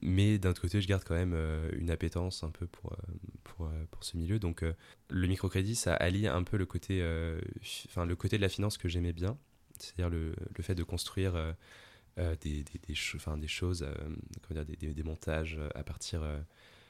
mais 0.00 0.38
d'un 0.38 0.50
autre 0.50 0.60
côté, 0.60 0.80
je 0.80 0.88
garde 0.88 1.02
quand 1.04 1.14
même 1.14 1.36
une 1.76 1.90
appétence 1.90 2.42
un 2.44 2.50
peu 2.50 2.66
pour, 2.66 2.96
pour, 3.44 3.68
pour 3.90 4.04
ce 4.04 4.16
milieu. 4.16 4.38
Donc, 4.38 4.64
le 5.10 5.26
microcrédit, 5.26 5.74
ça 5.74 5.94
allie 5.94 6.26
un 6.26 6.42
peu 6.44 6.56
le 6.56 6.66
côté, 6.66 7.00
le 7.00 8.14
côté 8.14 8.36
de 8.36 8.42
la 8.42 8.48
finance 8.48 8.78
que 8.78 8.88
j'aimais 8.88 9.12
bien. 9.12 9.36
C'est-à-dire 9.78 10.08
le, 10.08 10.34
le, 10.56 10.62
fait 10.62 10.76
de 10.76 10.84
construire 10.84 11.34
euh, 12.18 12.36
des, 12.40 12.64
choses, 12.94 13.82
euh, 13.82 14.54
dire, 14.64 14.94
des, 14.94 15.02
montages 15.02 15.56
euh, 15.58 15.70
à 15.74 15.82
partir, 15.82 16.22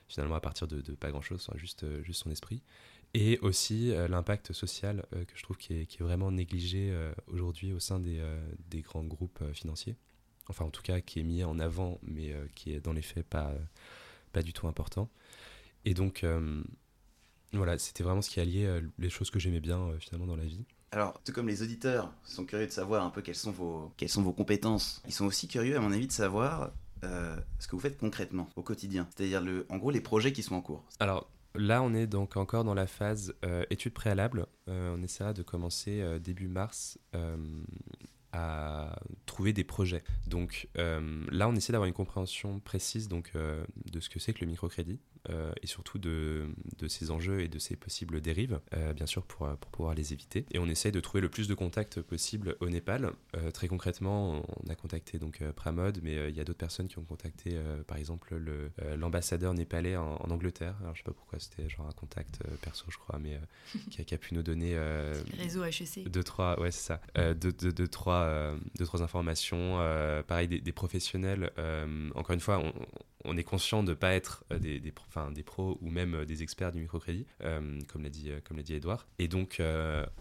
finalement 0.08 0.34
à 0.34 0.40
partir 0.40 0.66
de, 0.66 0.80
pas 0.94 1.10
grand-chose, 1.10 1.48
juste, 1.54 1.86
juste 2.02 2.22
son 2.24 2.30
esprit. 2.30 2.62
Et 3.14 3.38
aussi 3.40 3.92
l'impact 4.08 4.54
social 4.54 5.04
que 5.10 5.36
je 5.36 5.42
trouve 5.42 5.58
qui 5.58 5.74
est, 5.74 5.86
qui 5.86 5.98
est 5.98 6.02
vraiment 6.02 6.32
négligé 6.32 6.96
aujourd'hui 7.26 7.74
au 7.74 7.78
sein 7.78 8.00
des, 8.00 8.24
des, 8.70 8.80
grands 8.80 9.04
groupes 9.04 9.44
financiers. 9.52 9.96
Enfin, 10.48 10.64
en 10.64 10.70
tout 10.70 10.80
cas, 10.80 11.02
qui 11.02 11.20
est 11.20 11.22
mis 11.22 11.44
en 11.44 11.58
avant, 11.58 12.00
mais 12.02 12.34
qui 12.54 12.72
est 12.72 12.80
dans 12.80 12.94
les 12.94 13.02
faits 13.02 13.26
pas, 13.26 13.54
pas 14.32 14.42
du 14.42 14.54
tout 14.54 14.66
important. 14.66 15.10
Et 15.84 15.92
donc, 15.92 16.24
voilà, 17.52 17.78
c'était 17.78 18.02
vraiment 18.02 18.22
ce 18.22 18.30
qui 18.30 18.40
alliait 18.40 18.80
les 18.98 19.10
choses 19.10 19.30
que 19.30 19.38
j'aimais 19.38 19.60
bien 19.60 19.90
finalement 20.00 20.26
dans 20.26 20.36
la 20.36 20.46
vie. 20.46 20.64
Alors, 20.92 21.18
tout 21.24 21.32
comme 21.32 21.48
les 21.48 21.62
auditeurs 21.62 22.12
sont 22.22 22.44
curieux 22.44 22.66
de 22.66 22.70
savoir 22.70 23.02
un 23.02 23.08
peu 23.08 23.22
quelles 23.22 23.34
sont 23.34 23.50
vos, 23.50 24.32
compétences, 24.32 25.02
ils 25.06 25.12
sont 25.12 25.24
aussi 25.24 25.48
curieux, 25.48 25.74
à 25.74 25.80
mon 25.80 25.90
avis, 25.90 26.06
de 26.06 26.12
savoir 26.12 26.70
euh, 27.02 27.34
ce 27.58 27.66
que 27.66 27.74
vous 27.74 27.80
faites 27.80 27.96
concrètement 27.96 28.50
au 28.56 28.62
quotidien. 28.62 29.08
C'est-à-dire, 29.16 29.40
le, 29.40 29.64
en 29.70 29.78
gros, 29.78 29.90
les 29.90 30.02
projets 30.02 30.32
qui 30.32 30.42
sont 30.42 30.54
en 30.54 30.60
cours. 30.60 30.84
Alors, 31.00 31.28
Là, 31.54 31.82
on 31.82 31.92
est 31.92 32.06
donc 32.06 32.38
encore 32.38 32.64
dans 32.64 32.72
la 32.72 32.86
phase 32.86 33.34
euh, 33.44 33.66
études 33.68 33.92
préalables. 33.92 34.46
Euh, 34.68 34.96
on 34.96 35.02
essaiera 35.02 35.34
de 35.34 35.42
commencer 35.42 36.02
début 36.18 36.48
mars 36.48 36.98
à 38.32 38.98
trouver 39.26 39.52
des 39.52 39.62
projets. 39.62 40.02
Donc 40.26 40.70
là, 40.74 41.48
on 41.50 41.54
essaie 41.54 41.72
d'avoir 41.72 41.88
une 41.88 41.92
compréhension 41.92 42.58
précise 42.60 43.06
de 43.06 44.00
ce 44.00 44.08
que 44.08 44.18
c'est 44.18 44.32
que 44.32 44.40
le 44.40 44.46
microcrédit, 44.46 44.98
euh, 45.30 45.52
et 45.62 45.66
surtout 45.68 45.98
de, 45.98 46.48
de, 46.78 46.88
ces 46.88 47.12
enjeux 47.12 47.42
et 47.42 47.48
de 47.48 47.58
ces 47.60 47.76
possibles 47.76 48.20
dérives, 48.20 48.60
euh, 48.74 48.92
bien 48.92 49.06
sûr 49.06 49.22
pour, 49.24 49.48
pour, 49.56 49.70
pouvoir 49.70 49.94
les 49.94 50.12
éviter. 50.12 50.46
Et 50.50 50.58
on 50.58 50.66
essaye 50.66 50.90
de 50.90 50.98
trouver 50.98 51.20
le 51.20 51.28
plus 51.28 51.46
de 51.46 51.54
contacts 51.54 52.00
possible 52.00 52.56
au 52.60 52.68
Népal. 52.68 53.12
Euh, 53.36 53.52
très 53.52 53.68
concrètement, 53.68 54.42
on 54.64 54.68
a 54.68 54.74
contacté 54.74 55.18
donc 55.18 55.42
Pramod, 55.54 56.00
mais 56.02 56.28
il 56.28 56.36
y 56.36 56.40
a 56.40 56.44
d'autres 56.44 56.58
personnes 56.58 56.88
qui 56.88 56.98
ont 56.98 57.04
contacté, 57.04 57.56
par 57.86 57.98
exemple, 57.98 58.36
l'ambassadeur 58.96 59.54
népalais 59.54 59.96
en, 59.96 60.18
Angleterre. 60.32 60.76
Alors 60.80 60.94
je 60.94 61.00
sais 61.00 61.04
pas 61.04 61.12
pourquoi 61.12 61.38
c'était 61.38 61.68
genre 61.68 61.86
un 61.86 61.92
contact 61.92 62.40
perso, 62.62 62.86
je 62.88 62.96
crois, 62.96 63.18
mais 63.18 63.38
qui, 63.90 64.14
a, 64.14 64.18
pu 64.18 64.34
nous 64.34 64.42
donner 64.42 64.76
réseau 65.38 65.62
HEC. 65.64 66.08
Deux 66.08 66.24
trois, 66.24 66.58
ouais 66.60 66.70
c'est 66.70 66.94
ça, 66.94 67.00
deux, 67.34 67.52
deux, 67.52 67.72
deux, 67.72 67.88
trois, 67.88 68.54
deux, 68.76 68.84
trois 68.84 69.02
informations. 69.02 69.78
pareil 70.26 70.48
des, 70.48 70.60
des 70.60 70.72
professionnels. 70.72 71.52
encore 72.14 72.34
une 72.34 72.40
fois, 72.40 72.58
on, 72.58 72.72
on 73.24 73.36
est 73.36 73.44
conscient 73.44 73.82
de 73.82 73.90
ne 73.90 73.94
pas 73.94 74.14
être 74.14 74.44
euh, 74.52 74.58
des, 74.58 75.42
pros 75.42 75.78
ou 75.80 75.90
même 75.90 76.14
euh, 76.14 76.24
des 76.24 76.42
experts 76.42 76.72
du 76.72 76.80
microcrédit, 76.80 77.26
euh, 77.42 77.78
comme 77.88 78.02
l'a 78.02 78.10
dit, 78.10 78.30
comme 78.44 78.56
l'a 78.56 78.62
dit 78.62 78.74
Edouard. 78.74 79.06
Et 79.18 79.28
donc, 79.28 79.60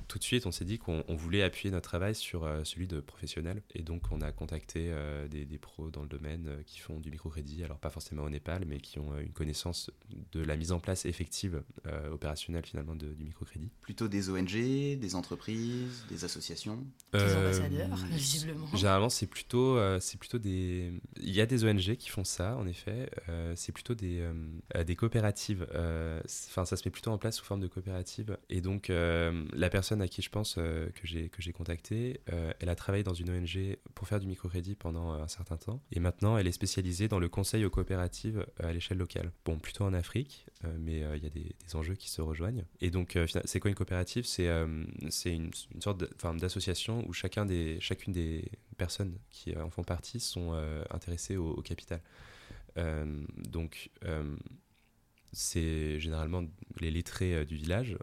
tout 0.07 0.19
de 0.19 0.23
suite, 0.23 0.45
on 0.45 0.51
s'est 0.51 0.65
dit 0.65 0.77
qu'on 0.77 1.03
voulait 1.09 1.43
appuyer 1.43 1.71
notre 1.71 1.89
travail 1.89 2.15
sur 2.15 2.47
celui 2.63 2.87
de 2.87 2.99
professionnels. 2.99 3.61
Et 3.73 3.81
donc, 3.81 4.03
on 4.11 4.21
a 4.21 4.31
contacté 4.31 4.91
des, 5.29 5.45
des, 5.45 5.57
pros 5.57 5.89
dans 5.89 6.01
le 6.01 6.07
domaine 6.07 6.63
qui 6.65 6.79
font 6.79 6.99
du 6.99 7.11
microcrédit, 7.11 7.63
alors 7.63 7.79
pas 7.79 7.89
forcément 7.89 8.23
au 8.23 8.29
Népal, 8.29 8.65
mais 8.65 8.79
qui 8.79 8.99
ont 8.99 9.17
une 9.19 9.31
connaissance 9.31 9.91
de 10.31 10.41
la 10.41 10.57
mise 10.57 10.71
en 10.71 10.79
place 10.79 11.05
effective 11.05 11.63
opérationnelle 12.11 12.65
finalement 12.65 12.95
de, 12.95 13.07
du 13.13 13.23
microcrédit. 13.23 13.69
Plutôt 13.81 14.07
des 14.07 14.29
ONG, 14.29 14.51
des 14.51 15.15
entreprises, 15.15 16.05
des 16.09 16.23
associations? 16.23 16.85
Des 17.13 17.35
ambassadeurs, 17.35 17.95
visiblement. 18.11 18.67
Généralement, 18.75 19.09
c'est 19.09 19.27
plutôt, 19.27 19.79
c'est 19.99 20.17
plutôt 20.17 20.39
des. 20.39 20.91
Il 21.19 21.31
y 21.31 21.41
a 21.41 21.45
des 21.45 21.65
ONG 21.65 21.95
qui 21.95 22.09
font 22.09 22.23
ça, 22.23 22.55
en 22.57 22.67
effet 22.67 22.90
euh, 23.29 23.53
c'est 23.55 23.71
plutôt 23.71 23.95
des, 23.95 24.21
euh, 24.21 24.83
des 24.83 24.95
coopératives. 24.95 25.67
Euh, 25.73 26.21
enfin, 26.49 26.65
ça 26.65 26.75
se 26.77 26.87
met 26.87 26.91
plutôt 26.91 27.11
en 27.11 27.17
place 27.17 27.37
sous 27.37 27.45
forme 27.45 27.61
de 27.61 27.67
coopérative. 27.67 28.37
Et 28.49 28.61
donc, 28.61 28.89
la 28.89 29.69
personne 29.69 30.01
à 30.01 30.07
qui 30.07 30.21
je 30.21 30.29
pense 30.29 30.55
que 30.55 30.91
j'ai 31.03 31.29
que 31.29 31.41
j'ai 31.41 31.53
contacté, 31.53 32.21
elle 32.59 32.69
a 32.69 32.75
travaillé 32.75 33.03
dans 33.03 33.13
une 33.13 33.29
ONG 33.29 33.77
pour 33.95 34.07
faire 34.07 34.19
du 34.19 34.27
microcrédit 34.27 34.75
pendant 34.75 35.11
un 35.13 35.27
certain 35.27 35.57
temps. 35.57 35.81
Et 35.91 35.99
maintenant, 35.99 36.37
elle 36.37 36.47
est 36.47 36.51
spécialisée 36.51 37.07
dans 37.07 37.19
le 37.19 37.29
conseil 37.29 37.65
aux 37.65 37.69
coopératives 37.69 38.45
à 38.59 38.71
l'échelle 38.71 38.97
locale. 38.97 39.31
Bon, 39.45 39.59
plutôt 39.59 39.83
en 39.83 39.93
Afrique, 39.93 40.45
mais 40.79 41.03
il 41.15 41.23
y 41.23 41.27
a 41.27 41.29
des, 41.29 41.55
enjeux 41.73 41.95
qui 41.95 42.09
se 42.09 42.21
rejoignent. 42.21 42.65
Et 42.81 42.89
donc, 42.89 43.17
c'est 43.45 43.59
quoi 43.59 43.69
une 43.69 43.75
coopérative? 43.75 44.25
C'est 44.25 44.49
c'est 45.09 45.33
une, 45.33 45.51
une, 45.73 45.81
sorte 45.81 46.03
d'association 46.37 47.07
où 47.07 47.13
chacun 47.13 47.45
des, 47.45 47.79
chacune 47.79 48.13
des 48.13 48.51
personnes 48.77 49.17
qui 49.29 49.55
en 49.57 49.69
font 49.69 49.83
partie 49.83 50.19
sont 50.19 50.53
intéressées 50.89 51.37
au 51.37 51.61
capital. 51.61 52.01
Euh, 52.77 53.05
donc, 53.37 53.89
euh, 54.05 54.35
c'est 55.33 55.99
généralement 55.99 56.43
les 56.79 56.91
lettrés 56.91 57.35
euh, 57.35 57.45
du 57.45 57.55
village 57.55 57.97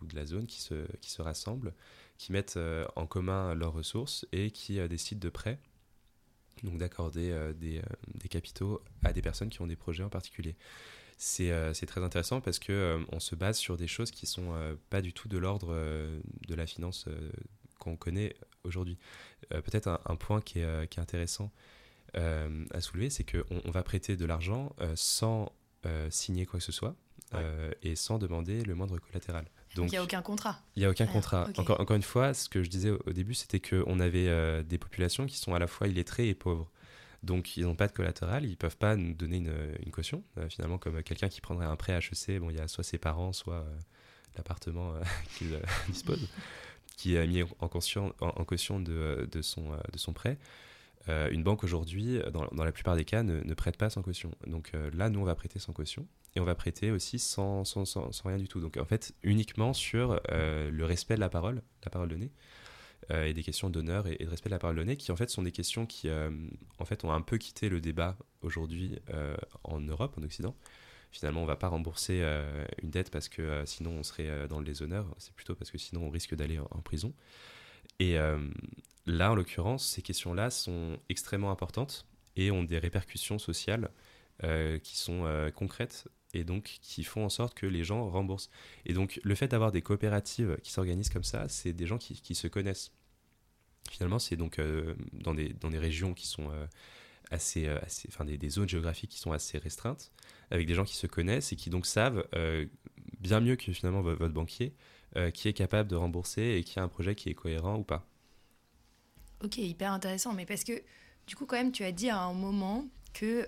ou 0.00 0.06
de 0.06 0.14
la 0.14 0.26
zone 0.26 0.46
qui 0.46 0.60
se, 0.60 0.86
qui 0.98 1.10
se 1.10 1.22
rassemblent, 1.22 1.74
qui 2.18 2.32
mettent 2.32 2.58
en 2.96 3.06
commun 3.06 3.54
leurs 3.54 3.72
ressources 3.72 4.26
et 4.32 4.50
qui 4.50 4.86
décident 4.88 5.20
de 5.20 5.30
prêts, 5.30 5.58
donc 6.62 6.76
d'accorder 6.78 7.52
des, 7.54 7.80
capitaux 8.28 8.82
à 9.02 9.12
des 9.12 9.22
personnes 9.22 9.48
qui 9.48 9.62
ont 9.62 9.66
des 9.66 9.76
projets 9.76 10.02
en 10.02 10.10
particulier. 10.10 10.56
C'est 11.16 11.86
très 11.86 12.02
intéressant 12.02 12.40
parce 12.42 12.58
qu'on 12.58 13.06
on 13.10 13.20
se 13.20 13.34
base 13.34 13.56
sur 13.56 13.78
des 13.78 13.86
choses 13.86 14.10
qui 14.10 14.26
sont 14.26 14.52
pas 14.90 15.00
du 15.00 15.14
tout 15.14 15.28
de 15.28 15.38
l'ordre 15.38 15.74
de 16.48 16.54
la 16.54 16.66
finance 16.66 17.08
qu'on 17.78 17.96
connaît 17.96 18.34
aujourd'hui. 18.64 18.98
Peut-être 19.48 19.86
un, 19.86 20.00
un, 20.04 20.16
point 20.16 20.42
qui 20.42 20.58
est, 20.58 20.88
qui 20.88 20.98
est 20.98 21.02
intéressant, 21.02 21.50
euh, 21.50 21.79
à 22.14 22.80
soulever, 22.80 23.10
c'est 23.10 23.24
qu'on 23.24 23.60
on 23.64 23.70
va 23.70 23.82
prêter 23.82 24.16
de 24.16 24.24
l'argent 24.24 24.74
euh, 24.80 24.92
sans 24.96 25.52
euh, 25.86 26.08
signer 26.10 26.46
quoi 26.46 26.58
que 26.58 26.64
ce 26.64 26.72
soit 26.72 26.94
et 27.82 27.94
sans 27.94 28.18
demander 28.18 28.64
le 28.64 28.74
moindre 28.74 28.98
collatéral. 28.98 29.44
Donc 29.76 29.86
il 29.86 29.92
n'y 29.92 29.98
a 29.98 30.02
aucun 30.02 30.20
contrat. 30.20 30.58
Il 30.74 30.80
n'y 30.80 30.84
a 30.84 30.90
aucun 30.90 31.06
contrat. 31.06 31.48
Encore, 31.58 31.80
encore 31.80 31.94
une 31.94 32.02
fois, 32.02 32.34
ce 32.34 32.48
que 32.48 32.64
je 32.64 32.68
disais 32.68 32.90
au, 32.90 33.12
début, 33.12 33.34
c'était 33.34 33.60
qu'on 33.60 34.00
avait 34.00 34.64
des 34.64 34.78
populations 34.78 35.26
qui 35.26 35.38
sont 35.38 35.54
à 35.54 35.60
la 35.60 35.68
fois 35.68 35.86
illettrées 35.86 36.28
et 36.28 36.34
pauvres. 36.34 36.68
Donc 37.22 37.56
ils 37.56 37.62
n'ont 37.62 37.76
pas 37.76 37.86
de 37.86 37.92
collatéral, 37.92 38.44
ils 38.44 38.50
ne 38.50 38.54
peuvent 38.56 38.76
pas 38.76 38.96
nous 38.96 39.14
donner 39.14 39.36
une, 39.36 39.54
une 39.84 39.92
caution. 39.92 40.24
finalement, 40.48 40.78
comme 40.78 41.04
quelqu'un 41.04 41.28
qui 41.28 41.40
prendrait 41.40 41.66
un 41.66 41.76
prêt 41.76 41.92
HEC, 41.92 42.40
bon, 42.40 42.50
il 42.50 42.56
y 42.56 42.60
a 42.60 42.66
soit 42.66 42.82
ses 42.82 42.98
parents, 42.98 43.32
soit 43.32 43.64
l'appartement 44.36 44.94
qu'il 45.38 45.56
dispose, 45.86 46.26
qui 46.96 47.16
a 47.16 47.24
mis 47.28 47.44
en, 47.60 47.68
caution, 47.68 48.12
en, 48.18 48.44
caution 48.44 48.80
de, 48.80 49.28
de, 49.30 49.40
son, 49.40 49.70
de 49.92 49.98
son 49.98 50.12
prêt. 50.12 50.36
Une 51.08 51.42
banque 51.42 51.64
aujourd'hui, 51.64 52.20
dans, 52.32 52.46
dans, 52.52 52.64
la 52.64 52.72
plupart 52.72 52.94
des 52.94 53.04
cas, 53.04 53.22
ne, 53.22 53.54
prête 53.54 53.76
pas 53.76 53.90
sans 53.90 54.02
caution. 54.02 54.30
Donc 54.46 54.72
là, 54.92 55.10
nous, 55.10 55.20
on 55.20 55.24
va 55.24 55.34
prêter 55.34 55.58
sans 55.58 55.72
caution 55.72 56.06
et 56.36 56.40
on 56.40 56.44
va 56.44 56.54
prêter 56.54 56.90
aussi 56.90 57.18
sans, 57.18 57.64
sans, 57.64 57.84
sans, 57.84 58.10
rien 58.24 58.38
du 58.38 58.46
tout. 58.46 58.60
Donc 58.60 58.76
en 58.76 58.84
fait, 58.84 59.12
uniquement 59.22 59.72
sur 59.72 60.20
le 60.30 60.82
respect 60.84 61.16
de 61.16 61.20
la 61.20 61.28
parole, 61.28 61.62
la 61.84 61.90
parole 61.90 62.08
donnée. 62.08 62.30
Euh, 63.10 63.24
et 63.24 63.32
des 63.32 63.42
questions 63.42 63.70
d'honneur 63.70 64.06
et, 64.06 64.16
de 64.16 64.28
respect 64.28 64.50
de 64.50 64.54
la 64.54 64.58
parole 64.58 64.76
donnée, 64.76 64.96
qui 64.96 65.10
en 65.10 65.16
fait 65.16 65.30
sont 65.30 65.42
des 65.42 65.52
questions 65.52 65.86
qui 65.86 66.08
euh, 66.08 66.30
en 66.78 66.84
fait 66.84 67.02
ont 67.04 67.12
un 67.12 67.22
peu 67.22 67.38
quitté 67.38 67.68
le 67.68 67.80
débat 67.80 68.16
aujourd'hui 68.42 68.98
euh, 69.12 69.36
en 69.64 69.80
Europe, 69.80 70.14
en 70.18 70.22
Occident. 70.22 70.54
Finalement, 71.10 71.40
on 71.40 71.44
ne 71.44 71.48
va 71.48 71.56
pas 71.56 71.66
rembourser 71.66 72.22
une 72.80 72.90
dette 72.90 73.10
parce 73.10 73.28
que 73.28 73.64
sinon 73.66 73.90
on 73.98 74.02
serait 74.04 74.46
dans 74.46 74.60
le 74.60 74.64
déshonneur, 74.64 75.12
c'est 75.18 75.34
plutôt 75.34 75.56
parce 75.56 75.72
que 75.72 75.76
sinon 75.76 76.04
on 76.04 76.10
risque 76.10 76.36
d'aller 76.36 76.60
en, 76.60 76.80
prison. 76.82 77.12
Et 78.00 78.16
là, 79.06 79.30
en 79.30 79.34
l'occurrence, 79.36 79.86
ces 79.86 80.02
questions-là 80.02 80.50
sont 80.50 80.98
extrêmement 81.08 81.52
importantes 81.52 82.06
et 82.34 82.50
ont 82.50 82.64
des 82.64 82.78
répercussions 82.78 83.38
sociales 83.38 83.90
qui 84.82 84.96
sont 84.96 85.50
concrètes 85.54 86.08
et 86.34 86.44
donc 86.44 86.78
qui 86.82 87.04
font 87.04 87.24
en 87.24 87.28
sorte 87.28 87.54
que 87.54 87.66
les 87.66 87.84
gens 87.84 88.08
remboursent. 88.08 88.50
Et 88.86 88.92
donc 88.92 89.20
le 89.22 89.34
fait 89.34 89.48
d'avoir 89.48 89.72
des 89.72 89.82
coopératives 89.82 90.58
qui 90.62 90.72
s'organisent 90.72 91.10
comme 91.10 91.24
ça, 91.24 91.48
c'est 91.48 91.72
des 91.72 91.86
gens 91.86 91.98
qui, 91.98 92.34
se 92.34 92.48
connaissent. 92.48 92.92
Finalement, 93.90 94.18
c'est 94.18 94.36
donc 94.36 94.58
euh, 94.58 94.94
dans, 95.12 95.34
des, 95.34 95.48
dans 95.48 95.70
des 95.70 95.78
régions 95.78 96.14
qui 96.14 96.26
sont 96.26 96.50
euh, 96.50 96.66
assez, 97.30 97.66
euh, 97.66 97.78
assez, 97.82 98.08
enfin 98.12 98.24
des, 98.24 98.38
des, 98.38 98.48
zones 98.48 98.68
géographiques 98.68 99.10
qui 99.10 99.18
sont 99.18 99.32
assez 99.32 99.58
restreintes, 99.58 100.12
avec 100.50 100.66
des 100.66 100.74
gens 100.74 100.84
qui 100.84 100.94
se 100.96 101.06
connaissent 101.06 101.52
et 101.52 101.56
qui 101.56 101.70
donc 101.70 101.86
savent 101.86 102.24
bien 103.18 103.40
mieux 103.40 103.56
que 103.56 103.72
finalement 103.72 104.02
votre, 104.02 104.28
banquier 104.28 104.74
qui 105.34 105.48
est 105.48 105.52
capable 105.52 105.90
de 105.90 105.96
rembourser 105.96 106.56
et 106.56 106.62
qui 106.62 106.78
a 106.78 106.82
un 106.84 106.88
projet 106.88 107.16
qui 107.16 107.30
est 107.30 107.34
cohérent 107.34 107.76
ou 107.76 107.82
pas. 107.82 108.06
Ok, 109.42 109.58
hyper 109.58 109.92
intéressant, 109.92 110.32
mais 110.32 110.46
parce 110.46 110.62
que 110.62 110.82
du 111.26 111.34
coup 111.34 111.46
quand 111.46 111.56
même 111.56 111.72
tu 111.72 111.82
as 111.82 111.90
dit 111.90 112.10
à 112.10 112.20
un 112.20 112.32
moment 112.32 112.86
que 113.12 113.46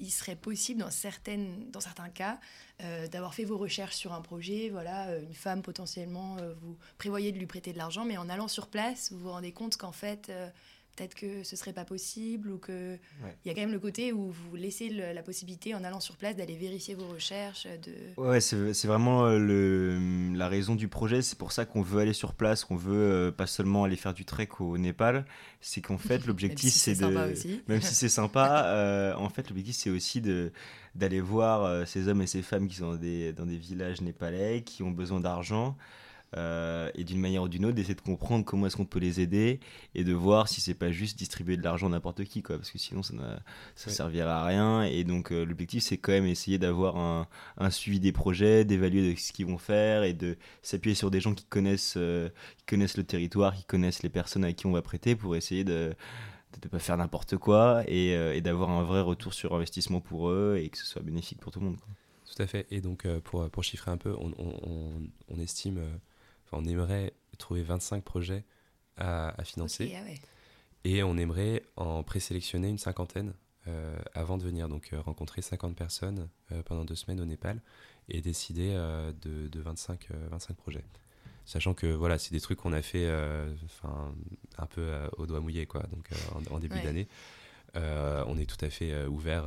il 0.00 0.10
serait 0.10 0.36
possible 0.36 0.80
dans, 0.80 0.90
certaines, 0.90 1.70
dans 1.70 1.80
certains 1.80 2.08
cas 2.08 2.38
euh, 2.82 3.08
d'avoir 3.08 3.34
fait 3.34 3.44
vos 3.44 3.56
recherches 3.56 3.96
sur 3.96 4.12
un 4.12 4.20
projet, 4.20 4.68
voilà, 4.70 5.08
euh, 5.08 5.22
une 5.22 5.34
femme 5.34 5.62
potentiellement, 5.62 6.36
euh, 6.38 6.52
vous 6.60 6.76
prévoyez 6.98 7.32
de 7.32 7.38
lui 7.38 7.46
prêter 7.46 7.72
de 7.72 7.78
l'argent, 7.78 8.04
mais 8.04 8.18
en 8.18 8.28
allant 8.28 8.48
sur 8.48 8.66
place, 8.66 9.12
vous 9.12 9.18
vous 9.18 9.30
rendez 9.30 9.52
compte 9.52 9.78
qu'en 9.78 9.92
fait, 9.92 10.30
peut-être 10.96 11.14
que 11.14 11.44
ce 11.44 11.56
serait 11.56 11.72
pas 11.72 11.84
possible 11.84 12.50
ou 12.50 12.58
que 12.58 12.98
il 13.44 13.48
y 13.48 13.50
a 13.50 13.54
quand 13.54 13.60
même 13.60 13.72
le 13.72 13.78
côté 13.78 14.12
où 14.12 14.30
vous 14.30 14.56
laissez 14.56 14.88
la 14.88 15.22
possibilité 15.22 15.74
en 15.74 15.84
allant 15.84 16.00
sur 16.00 16.16
place 16.16 16.36
d'aller 16.36 16.56
vérifier 16.56 16.94
vos 16.94 17.06
recherches 17.06 17.66
de 17.66 18.20
ouais 18.20 18.40
c'est 18.40 18.86
vraiment 18.86 19.28
le, 19.28 19.98
la 20.34 20.48
raison 20.48 20.74
du 20.74 20.88
projet. 20.88 21.22
C'est 21.22 21.38
pour 21.38 21.52
ça 21.52 21.64
qu'on 21.64 21.82
veut 21.82 22.00
aller 22.00 22.12
sur 22.12 22.34
place 22.34 22.64
qu'on 22.64 22.76
veut 22.76 23.32
pas 23.36 23.46
seulement 23.46 23.84
aller 23.84 23.96
faire 23.96 24.14
du 24.14 24.24
trek 24.24 24.48
au 24.60 24.78
Népal. 24.78 25.26
C'est 25.60 25.80
qu'en 25.80 25.98
fait 25.98 26.26
l'objectif 26.26 26.72
c'est 26.72 26.94
de 26.94 27.06
même 27.68 27.82
si 27.82 27.94
c'est 27.94 28.08
sympa 28.08 29.14
en 29.18 29.28
fait 29.28 29.48
l'objectif 29.48 29.76
c'est 29.76 29.90
aussi 29.90 30.20
de 30.20 30.52
d'aller 30.96 31.20
voir 31.20 31.64
euh, 31.64 31.84
ces 31.84 32.08
hommes 32.08 32.22
et 32.22 32.26
ces 32.26 32.42
femmes 32.42 32.68
qui 32.68 32.76
sont 32.76 32.92
dans 32.92 32.96
des, 32.96 33.32
dans 33.32 33.46
des 33.46 33.58
villages 33.58 34.00
népalais, 34.00 34.62
qui 34.62 34.82
ont 34.82 34.90
besoin 34.90 35.20
d'argent, 35.20 35.76
euh, 36.36 36.90
et 36.94 37.04
d'une 37.04 37.20
manière 37.20 37.42
ou 37.42 37.48
d'une 37.48 37.64
autre 37.64 37.74
d'essayer 37.74 37.94
de 37.94 38.00
comprendre 38.00 38.44
comment 38.44 38.66
est-ce 38.66 38.76
qu'on 38.76 38.84
peut 38.84 38.98
les 38.98 39.20
aider 39.20 39.60
et 39.94 40.04
de 40.04 40.12
voir 40.12 40.48
si 40.48 40.60
c'est 40.60 40.74
pas 40.74 40.90
juste 40.90 41.18
distribuer 41.18 41.56
de 41.56 41.62
l'argent 41.62 41.86
à 41.86 41.90
n'importe 41.90 42.24
qui 42.24 42.42
quoi 42.42 42.56
parce 42.56 42.70
que 42.70 42.78
sinon 42.78 43.02
ça 43.02 43.14
ça 43.74 43.90
servira 43.90 44.42
à 44.42 44.46
rien 44.46 44.82
et 44.82 45.04
donc 45.04 45.32
euh, 45.32 45.44
l'objectif 45.44 45.82
c'est 45.82 45.98
quand 45.98 46.12
même 46.12 46.26
essayer 46.26 46.58
d'avoir 46.58 46.96
un, 46.96 47.26
un, 47.58 47.70
suivi 47.70 48.00
des 48.00 48.12
projets 48.12 48.64
d'évaluer 48.64 49.16
ce 49.16 49.32
qu'ils 49.32 49.46
vont 49.46 49.58
faire 49.58 50.02
et 50.02 50.12
de 50.12 50.36
s'appuyer 50.62 50.94
sur 50.94 51.10
des 51.10 51.20
gens 51.20 51.34
qui 51.34 51.44
connaissent 51.44 51.98
qui 52.58 52.64
connaissent 52.66 52.96
le 52.96 53.04
territoire 53.04 53.54
qui 53.54 53.64
connaissent 53.64 54.02
les 54.02 54.08
personnes 54.10 54.44
à 54.44 54.52
qui 54.52 54.66
on 54.66 54.72
va 54.72 54.82
prêter 54.82 55.16
pour 55.16 55.36
essayer 55.36 55.64
de 55.64 55.94
de 56.60 56.66
ne 56.66 56.70
pas 56.70 56.78
faire 56.78 56.96
n'importe 56.96 57.36
quoi 57.36 57.82
euh, 57.88 58.32
et, 58.32 58.40
d'avoir 58.40 58.70
un 58.70 58.82
vrai 58.82 59.00
retour 59.00 59.34
sur 59.34 59.54
investissement 59.54 60.00
pour 60.00 60.30
eux 60.30 60.58
et 60.60 60.68
que 60.68 60.78
ce 60.78 60.86
soit 60.86 61.02
bénéfique 61.02 61.40
pour 61.40 61.52
tout 61.52 61.60
le 61.60 61.66
monde. 61.66 61.76
Tout 62.24 62.42
à 62.42 62.46
fait. 62.46 62.66
Et 62.70 62.80
donc, 62.80 63.04
euh, 63.04 63.20
pour, 63.20 63.48
pour 63.50 63.64
chiffrer 63.64 63.90
un 63.90 63.96
peu, 63.96 64.14
on, 64.18 64.32
on, 65.28 65.38
estime, 65.40 65.78
euh, 65.78 65.96
on 66.52 66.64
aimerait 66.64 67.12
trouver 67.38 67.62
25 67.62 68.02
projets 68.02 68.44
à, 68.96 69.34
financer. 69.44 69.94
Ah 69.94 70.10
et 70.84 71.02
on 71.02 71.16
aimerait 71.16 71.62
en 71.76 72.02
présélectionner 72.02 72.68
une 72.68 72.78
cinquantaine 72.78 73.34
avant 74.14 74.38
de 74.38 74.44
venir. 74.44 74.68
Donc, 74.68 74.94
rencontrer 75.04 75.42
50 75.42 75.74
personnes 75.74 76.28
pendant 76.64 76.84
deux 76.84 76.94
semaines 76.94 77.20
au 77.20 77.24
Népal 77.24 77.60
et 78.08 78.20
décider 78.20 78.72
de, 79.22 79.48
de 79.48 79.60
25, 79.60 80.08
25 80.30 80.56
projets 80.56 80.84
sachant 81.46 81.74
que 81.74 81.86
voilà, 81.86 82.18
c'est 82.18 82.32
des 82.32 82.40
trucs 82.40 82.58
qu'on 82.58 82.72
a 82.72 82.82
fait 82.82 83.06
euh, 83.06 83.54
un 84.58 84.66
peu 84.66 84.82
euh, 84.82 85.08
au 85.16 85.26
doigt 85.26 85.40
mouillé 85.40 85.64
quoi, 85.64 85.82
donc 85.84 86.10
euh, 86.12 86.50
en, 86.50 86.58
début 86.58 86.80
d'année. 86.80 87.08
on 87.74 88.36
est 88.36 88.46
tout 88.46 88.62
à 88.62 88.68
fait 88.68 89.06
ouvert 89.06 89.46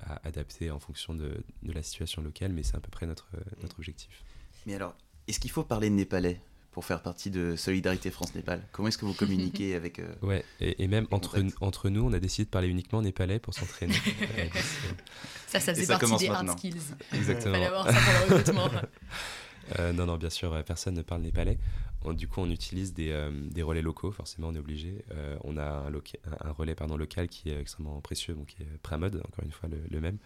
à 0.00 0.26
adapter 0.26 0.70
en 0.70 0.78
fonction 0.78 1.14
de, 1.14 1.42
de, 1.62 1.72
la 1.72 1.82
situation 1.82 2.22
locale, 2.22 2.52
mais 2.52 2.62
c'est 2.62 2.76
à 2.76 2.80
peu 2.80 2.90
près 2.90 3.06
notre, 3.06 3.28
notre 3.62 3.78
objectif. 3.78 4.22
Mais 4.66 4.74
alors, 4.74 4.94
est-ce 5.30 5.40
qu'il 5.40 5.50
faut 5.50 5.64
parler 5.64 5.90
népalais 5.90 6.40
pour 6.72 6.84
faire 6.84 7.02
partie 7.02 7.30
de 7.30 7.56
Solidarité 7.56 8.10
France-Népal? 8.10 8.62
Comment 8.72 8.88
est-ce 8.88 8.98
que 8.98 9.04
vous 9.04 9.14
communiquez 9.14 9.74
avec 9.76 10.00
Ouais, 10.22 10.44
et, 10.60 10.86
même 10.88 11.06
entre, 11.10 11.42
entre 11.60 11.88
nous, 11.88 12.04
on 12.04 12.12
a 12.12 12.18
décidé 12.18 12.44
de 12.44 12.50
parler 12.50 12.68
uniquement 12.68 13.02
népalais 13.02 13.38
pour 13.38 13.54
s'entraîner. 13.54 13.94
ça, 15.46 15.60
ça 15.60 15.74
faisait 15.74 15.86
partie 15.86 16.16
des 16.16 16.28
hard 16.28 16.50
skills. 16.50 16.76
Exactement. 17.14 17.54
Il 17.54 17.58
fallait 17.58 17.66
avoir 17.66 17.90
ça 17.90 17.92
pour 17.92 18.28
le 18.28 18.36
recrutement. 18.36 18.70
Euh, 19.78 19.92
non, 19.92 20.06
non, 20.06 20.16
bien 20.16 20.30
sûr, 20.30 20.52
euh, 20.52 20.62
personne 20.62 20.94
ne 20.94 21.02
parle 21.02 21.20
népalais. 21.20 21.56
Du 22.08 22.28
coup, 22.28 22.40
on 22.40 22.50
utilise 22.50 22.94
des, 22.94 23.10
euh, 23.10 23.30
des, 23.30 23.62
relais 23.62 23.82
locaux, 23.82 24.10
forcément, 24.10 24.48
on 24.48 24.54
est 24.54 24.58
obligé. 24.58 25.04
on 25.44 25.56
a 25.58 25.86
un, 25.86 26.52
relais 26.52 26.74
local 26.98 27.28
qui 27.28 27.50
est 27.50 27.60
extrêmement 27.60 28.00
précieux, 28.00 28.36
qui 28.46 28.62
est 28.62 28.78
Pramod, 28.82 29.16
encore 29.16 29.44
une 29.44 29.52
fois 29.52 29.68
le, 29.68 30.00
même, 30.00 30.18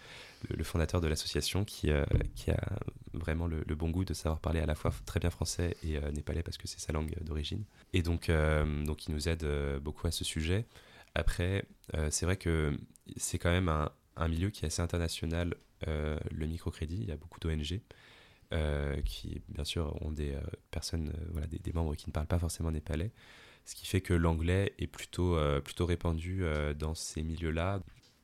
le, 0.49 0.65
fondateur 0.65 1.01
de 1.01 1.09
l'association, 1.09 1.65
qui, 1.65 1.91
qui 2.35 2.51
a 2.51 2.79
vraiment 3.13 3.47
le, 3.47 3.63
bon 3.75 3.91
goût 3.91 4.05
de 4.05 4.15
savoir 4.15 4.41
parler 4.41 4.61
à 4.61 4.67
la 4.67 4.75
fois 4.75 4.93
très 5.05 5.19
bien 5.19 5.31
français 5.31 5.77
et 5.83 5.99
népalais 6.13 6.43
parce 6.43 6.59
que 6.59 6.69
c'est 6.69 6.81
sa 6.81 6.93
langue 6.93 7.15
d'origine. 7.23 7.65
Et 7.93 8.03
donc, 8.03 8.31
donc, 8.85 9.09
il 9.09 9.15
nous 9.15 9.29
aide 9.29 9.47
beaucoup 9.83 10.07
à 10.07 10.13
ce 10.13 10.25
sujet. 10.25 10.67
Après, 11.15 11.65
c'est 12.11 12.25
vrai 12.25 12.37
que 12.37 12.79
c'est 13.17 13.39
quand 13.39 13.51
même 13.51 13.69
un, 13.69 13.91
un, 14.17 14.29
milieu 14.29 14.51
qui 14.51 14.65
est 14.65 14.69
assez 14.69 14.83
international, 14.83 15.57
le 15.87 16.47
microcrédit. 16.47 16.99
Il 17.01 17.09
y 17.09 17.13
a 17.13 17.17
beaucoup 17.17 17.41
d'ONG. 17.41 17.81
Euh, 18.55 19.01
qui 19.05 19.43
bien 19.49 19.65
sûr 19.65 20.01
ont 20.03 20.13
des 20.13 20.33
euh, 20.33 20.41
personnes, 20.71 21.09
euh, 21.09 21.27
voilà, 21.33 21.49
des, 21.49 21.73
membres 21.73 21.97
qui 21.97 22.09
ne 22.09 22.13
parlent 22.13 22.29
pas 22.29 22.39
forcément 22.39 22.71
népalais, 22.71 23.11
ce 23.65 23.75
qui 23.75 23.85
fait 23.85 24.01
que 24.01 24.15
l'anglais 24.15 24.75
est 24.79 24.87
plutôt, 24.87 25.37
plutôt 25.65 25.87
répandu 25.87 26.45
dans 26.79 26.95
ces 26.95 27.23
milieux-là. 27.23 27.81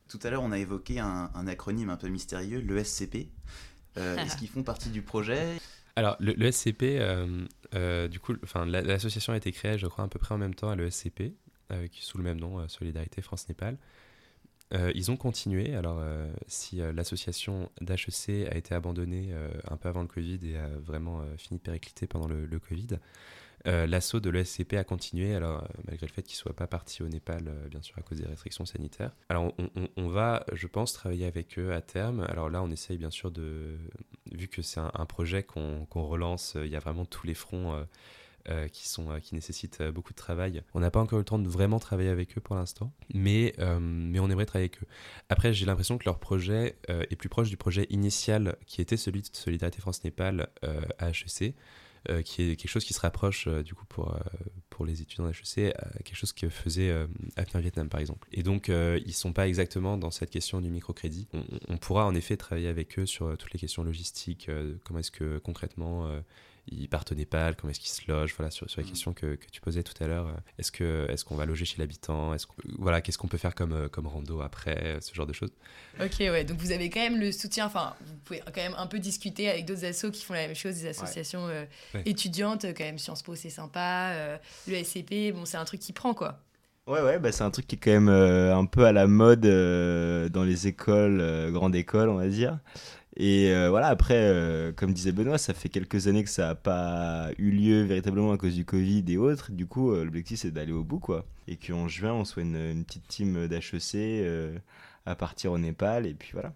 Tout 0.08 0.20
à 0.22 0.30
l'heure, 0.30 0.42
on 0.42 0.52
a 0.52 0.58
évoqué 0.58 1.00
un, 1.00 1.46
acronyme 1.46 1.88
un 1.88 1.96
peu 1.96 2.08
mystérieux, 2.08 2.60
le 2.60 2.84
SCP. 2.84 3.30
Est-ce 3.96 4.36
qu'ils 4.38 4.48
font 4.48 4.62
partie 4.62 4.90
du 4.90 5.00
projet? 5.00 5.56
Alors, 5.96 6.16
le, 6.20 6.52
SCP, 6.52 7.00
du 8.10 8.20
coup, 8.20 8.34
enfin, 8.44 8.66
l'association 8.66 9.32
a 9.32 9.38
été 9.38 9.50
créée, 9.50 9.78
je 9.78 9.86
crois, 9.86 10.04
à 10.04 10.08
peu 10.08 10.18
près 10.18 10.34
en 10.34 10.38
même 10.38 10.54
temps 10.54 10.68
à 10.68 10.76
l'ESCP, 10.76 11.32
qui 11.90 12.04
sous 12.04 12.18
le 12.18 12.24
même 12.24 12.38
nom, 12.38 12.68
Solidarité 12.68 13.22
France-Népal. 13.22 13.78
Euh, 14.72 14.92
ils 14.94 15.10
ont 15.10 15.16
continué. 15.16 15.74
Alors, 15.74 15.98
euh, 16.00 16.30
si 16.46 16.80
euh, 16.80 16.92
l'association 16.92 17.70
d'HEC 17.80 18.48
a 18.50 18.56
été 18.56 18.74
abandonnée 18.74 19.32
un 19.68 19.76
peu 19.76 19.88
avant 19.88 20.02
le 20.02 20.08
Covid 20.08 20.38
et 20.44 20.56
a 20.56 20.68
vraiment 20.78 21.22
fini 21.36 21.58
de 21.58 21.62
péricliter 21.62 22.06
pendant 22.06 22.28
le, 22.28 22.58
Covid, 22.58 22.98
l'assaut 23.64 24.20
de 24.20 24.30
l'ESCP 24.30 24.74
a 24.74 24.84
continué, 24.84 25.34
alors 25.34 25.66
malgré 25.86 26.06
le 26.06 26.12
fait 26.12 26.22
qu'ils 26.22 26.36
ne 26.36 26.40
soient 26.40 26.56
pas 26.56 26.66
partis 26.66 27.02
au 27.02 27.08
Népal, 27.08 27.52
bien 27.70 27.82
sûr, 27.82 27.96
à 27.98 28.02
cause 28.02 28.18
des 28.18 28.26
restrictions 28.26 28.64
sanitaires. 28.64 29.12
Alors, 29.28 29.52
on, 29.96 30.08
va, 30.08 30.44
je 30.52 30.66
pense, 30.66 30.92
travailler 30.92 31.26
avec 31.26 31.58
eux 31.58 31.72
à 31.72 31.80
terme. 31.80 32.20
Alors 32.28 32.48
là, 32.50 32.62
on 32.62 32.70
essaye, 32.70 32.98
bien 32.98 33.10
sûr, 33.10 33.30
de. 33.30 33.76
Vu 34.32 34.48
que 34.48 34.62
c'est 34.62 34.80
un, 34.80 35.06
projet 35.06 35.42
qu'on 35.42 35.86
relance, 35.92 36.56
il 36.56 36.70
y 36.70 36.76
a 36.76 36.80
vraiment 36.80 37.04
tous 37.04 37.26
les 37.26 37.34
fronts 37.34 37.84
euh, 38.48 38.68
qui, 38.68 38.88
sont, 38.88 39.10
euh, 39.10 39.18
qui 39.18 39.34
nécessitent 39.34 39.82
euh, 39.82 39.92
beaucoup 39.92 40.14
de 40.14 40.18
travail. 40.18 40.62
On 40.72 40.80
n'a 40.80 40.90
pas 40.90 41.00
encore 41.00 41.18
eu 41.18 41.20
le 41.20 41.26
temps 41.26 41.38
de 41.38 41.46
vraiment 41.46 41.78
travailler 41.78 42.08
avec 42.08 42.38
eux 42.38 42.40
pour 42.40 42.56
l'instant, 42.56 42.90
mais, 43.12 43.54
mais 43.80 44.18
on 44.18 44.30
aimerait 44.30 44.46
travailler 44.46 44.70
avec 44.70 44.82
eux. 44.82 44.86
Après, 45.28 45.52
j'ai 45.52 45.66
l'impression 45.66 45.98
que 45.98 46.04
leur 46.06 46.18
projet 46.18 46.76
est 46.88 47.16
plus 47.16 47.28
proche 47.28 47.50
du 47.50 47.56
projet 47.56 47.86
initial 47.90 48.56
qui 48.66 48.80
était 48.80 48.96
celui 48.96 49.20
de 49.20 49.28
Solidarité 49.32 49.80
France-Népal 49.80 50.48
à 50.98 51.10
HEC. 51.10 51.54
qui 52.24 52.42
est 52.42 52.56
quelque 52.56 52.68
chose 52.68 52.84
qui 52.84 52.94
se 52.94 53.00
rapproche 53.00 53.46
du 53.48 53.74
coup 53.74 53.84
pour, 53.86 54.16
pour 54.70 54.86
les 54.86 55.02
étudiants 55.02 55.26
d'HEC 55.26 55.74
à 55.76 56.02
quelque 56.02 56.16
chose 56.16 56.32
que 56.32 56.48
faisait 56.48 56.90
Avenir 57.36 57.60
Vietnam 57.60 57.88
par 57.88 58.00
exemple. 58.00 58.28
Et 58.32 58.42
donc 58.42 58.68
ils 58.68 59.04
ne 59.06 59.12
sont 59.12 59.32
pas 59.32 59.48
exactement 59.48 59.98
dans 59.98 60.10
cette 60.10 60.30
question 60.30 60.60
du 60.60 60.70
microcrédit. 60.70 61.28
On, 61.68 61.76
pourra 61.76 62.06
en 62.06 62.14
effet 62.14 62.36
travailler 62.36 62.68
avec 62.68 62.98
eux 62.98 63.06
sur 63.06 63.36
toutes 63.36 63.52
les 63.52 63.60
questions 63.60 63.82
logistiques, 63.82 64.50
comment 64.84 65.00
est-ce 65.00 65.10
que 65.10 65.38
concrètement 65.38 66.10
ils 66.70 66.88
partent 66.88 67.12
au 67.12 67.14
Népal, 67.14 67.56
comment 67.56 67.70
est-ce 67.70 67.80
qu'ils 67.80 67.90
se 67.90 68.02
logent, 68.10 68.34
voilà, 68.36 68.50
sur, 68.50 68.68
sur 68.70 68.80
la 68.80 68.86
Mm. 68.86 68.90
question 68.90 69.12
que, 69.12 69.34
que 69.36 69.46
tu 69.50 69.60
posais 69.60 69.82
tout 69.82 69.94
à 70.02 70.06
l'heure. 70.06 70.28
euh, 70.28 70.32
Est-ce 70.58 70.70
que 70.72 71.06
est-ce 71.10 71.24
qu'on 71.24 71.34
va 71.36 71.46
loger 71.46 71.64
chez 71.64 71.78
l'habitant 71.78 72.32
Est-ce 72.34 72.46
qu'on- 72.46 72.54
voilà, 72.78 73.00
qu'est-ce 73.00 73.18
qu'on 73.18 73.28
peut 73.28 73.38
faire 73.38 73.54
comme, 73.54 73.72
euh, 73.72 73.88
comme 73.88 74.06
rando 74.06 74.40
après, 74.40 74.98
ce 75.00 75.14
genre 75.14 75.26
de 75.26 75.32
choses. 75.32 75.50
Ok, 76.00 76.16
ouais, 76.20 76.44
donc 76.44 76.58
vous 76.58 76.72
avez 76.72 76.88
quand 76.90 77.00
même 77.00 77.18
le 77.20 77.32
soutien, 77.32 77.66
enfin, 77.66 77.94
vous 78.06 78.14
pouvez 78.24 78.40
quand 78.40 78.56
même 78.62 78.74
un 78.78 78.86
peu 78.86 78.98
discuter 78.98 79.48
avec 79.50 79.66
d'autres 79.66 79.84
assos 79.84 80.10
qui 80.10 80.24
font 80.24 80.34
la 80.34 80.46
même 80.46 80.56
chose, 80.56 80.74
des 80.76 80.86
associations 80.86 81.48
euh, 81.48 81.64
Ouais. 81.94 82.02
étudiantes, 82.06 82.64
quand 82.76 82.84
même, 82.84 82.98
Sciences 82.98 83.22
Po, 83.22 83.34
c'est 83.34 83.50
sympa, 83.50 84.12
euh, 84.14 84.36
le 84.68 84.74
SCP, 84.76 85.32
bon, 85.32 85.44
c'est 85.44 85.56
un 85.56 85.64
truc 85.64 85.80
qui 85.80 85.92
prend, 85.92 86.14
quoi. 86.14 86.40
Ouais, 86.86 87.02
ouais, 87.02 87.18
bah 87.20 87.30
c'est 87.30 87.44
un 87.44 87.50
truc 87.50 87.68
qui 87.68 87.76
est 87.76 87.78
quand 87.78 87.90
même 87.92 88.08
euh, 88.08 88.56
un 88.56 88.64
peu 88.64 88.84
à 88.84 88.90
la 88.90 89.06
mode 89.06 89.44
euh, 89.46 90.28
dans 90.28 90.42
les 90.42 90.66
écoles, 90.66 91.20
euh, 91.20 91.50
grandes 91.52 91.76
écoles, 91.76 92.08
on 92.08 92.16
va 92.16 92.26
dire. 92.26 92.58
Et 93.16 93.50
euh, 93.50 93.70
voilà, 93.70 93.88
après, 93.88 94.14
euh, 94.16 94.72
comme 94.72 94.92
disait 94.92 95.12
Benoît, 95.12 95.38
ça 95.38 95.52
fait 95.52 95.68
quelques 95.68 96.06
années 96.06 96.22
que 96.22 96.30
ça 96.30 96.48
n'a 96.48 96.54
pas 96.54 97.30
eu 97.38 97.50
lieu 97.50 97.82
véritablement 97.82 98.32
à 98.32 98.38
cause 98.38 98.54
du 98.54 98.64
Covid 98.64 99.04
et 99.08 99.16
autres. 99.16 99.50
Du 99.50 99.66
coup, 99.66 99.90
euh, 99.90 100.04
l'objectif, 100.04 100.40
c'est 100.40 100.52
d'aller 100.52 100.72
au 100.72 100.84
bout, 100.84 101.00
quoi. 101.00 101.26
Et 101.48 101.56
qu'en 101.56 101.88
juin, 101.88 102.12
on 102.12 102.24
soit 102.24 102.42
une, 102.42 102.84
petite 102.84 103.08
team 103.08 103.48
d'HEC 103.48 104.24
à 105.06 105.14
partir 105.16 105.50
au 105.52 105.58
Népal, 105.58 106.06
et 106.06 106.14
puis 106.14 106.30
voilà. 106.32 106.52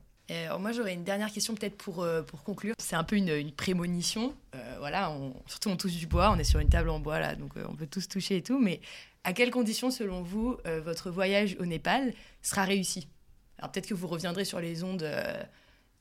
Moi 0.59 0.73
j'aurais 0.73 0.95
une 0.95 1.05
dernière 1.05 1.31
question 1.31 1.55
peut-être 1.55 1.77
pour, 1.77 2.07
pour 2.27 2.43
conclure. 2.45 2.75
C'est 2.79 2.97
un 2.97 3.05
peu 3.05 3.17
une, 3.17 3.51
prémonition. 3.53 4.35
Voilà, 4.79 5.13
surtout 5.47 5.71
on 5.71 5.77
touche 5.77 5.97
du 5.97 6.07
bois, 6.07 6.31
on 6.31 6.39
est 6.39 6.45
sur 6.45 6.61
une 6.61 6.69
table 6.69 6.91
en 6.91 7.01
bois 7.01 7.19
là, 7.19 7.35
donc 7.35 7.53
on 7.69 7.75
peut 7.75 7.87
tous 7.87 8.09
toucher 8.09 8.37
et 8.37 8.43
tout. 8.43 8.59
Mais 8.59 8.81
à 9.25 9.33
quelles 9.33 9.51
conditions 9.51 9.91
selon 9.91 10.23
vous 10.23 10.57
votre 10.85 11.11
voyage 11.11 11.57
au 11.59 11.67
Népal 11.67 12.13
sera 12.43 12.65
réussi? 12.65 13.09
Alors 13.59 13.73
peut-être 13.73 13.89
que 13.89 13.95
vous 13.95 14.07
reviendrez 14.07 14.45
sur 14.45 14.61
les 14.61 14.85
ondes 14.85 15.05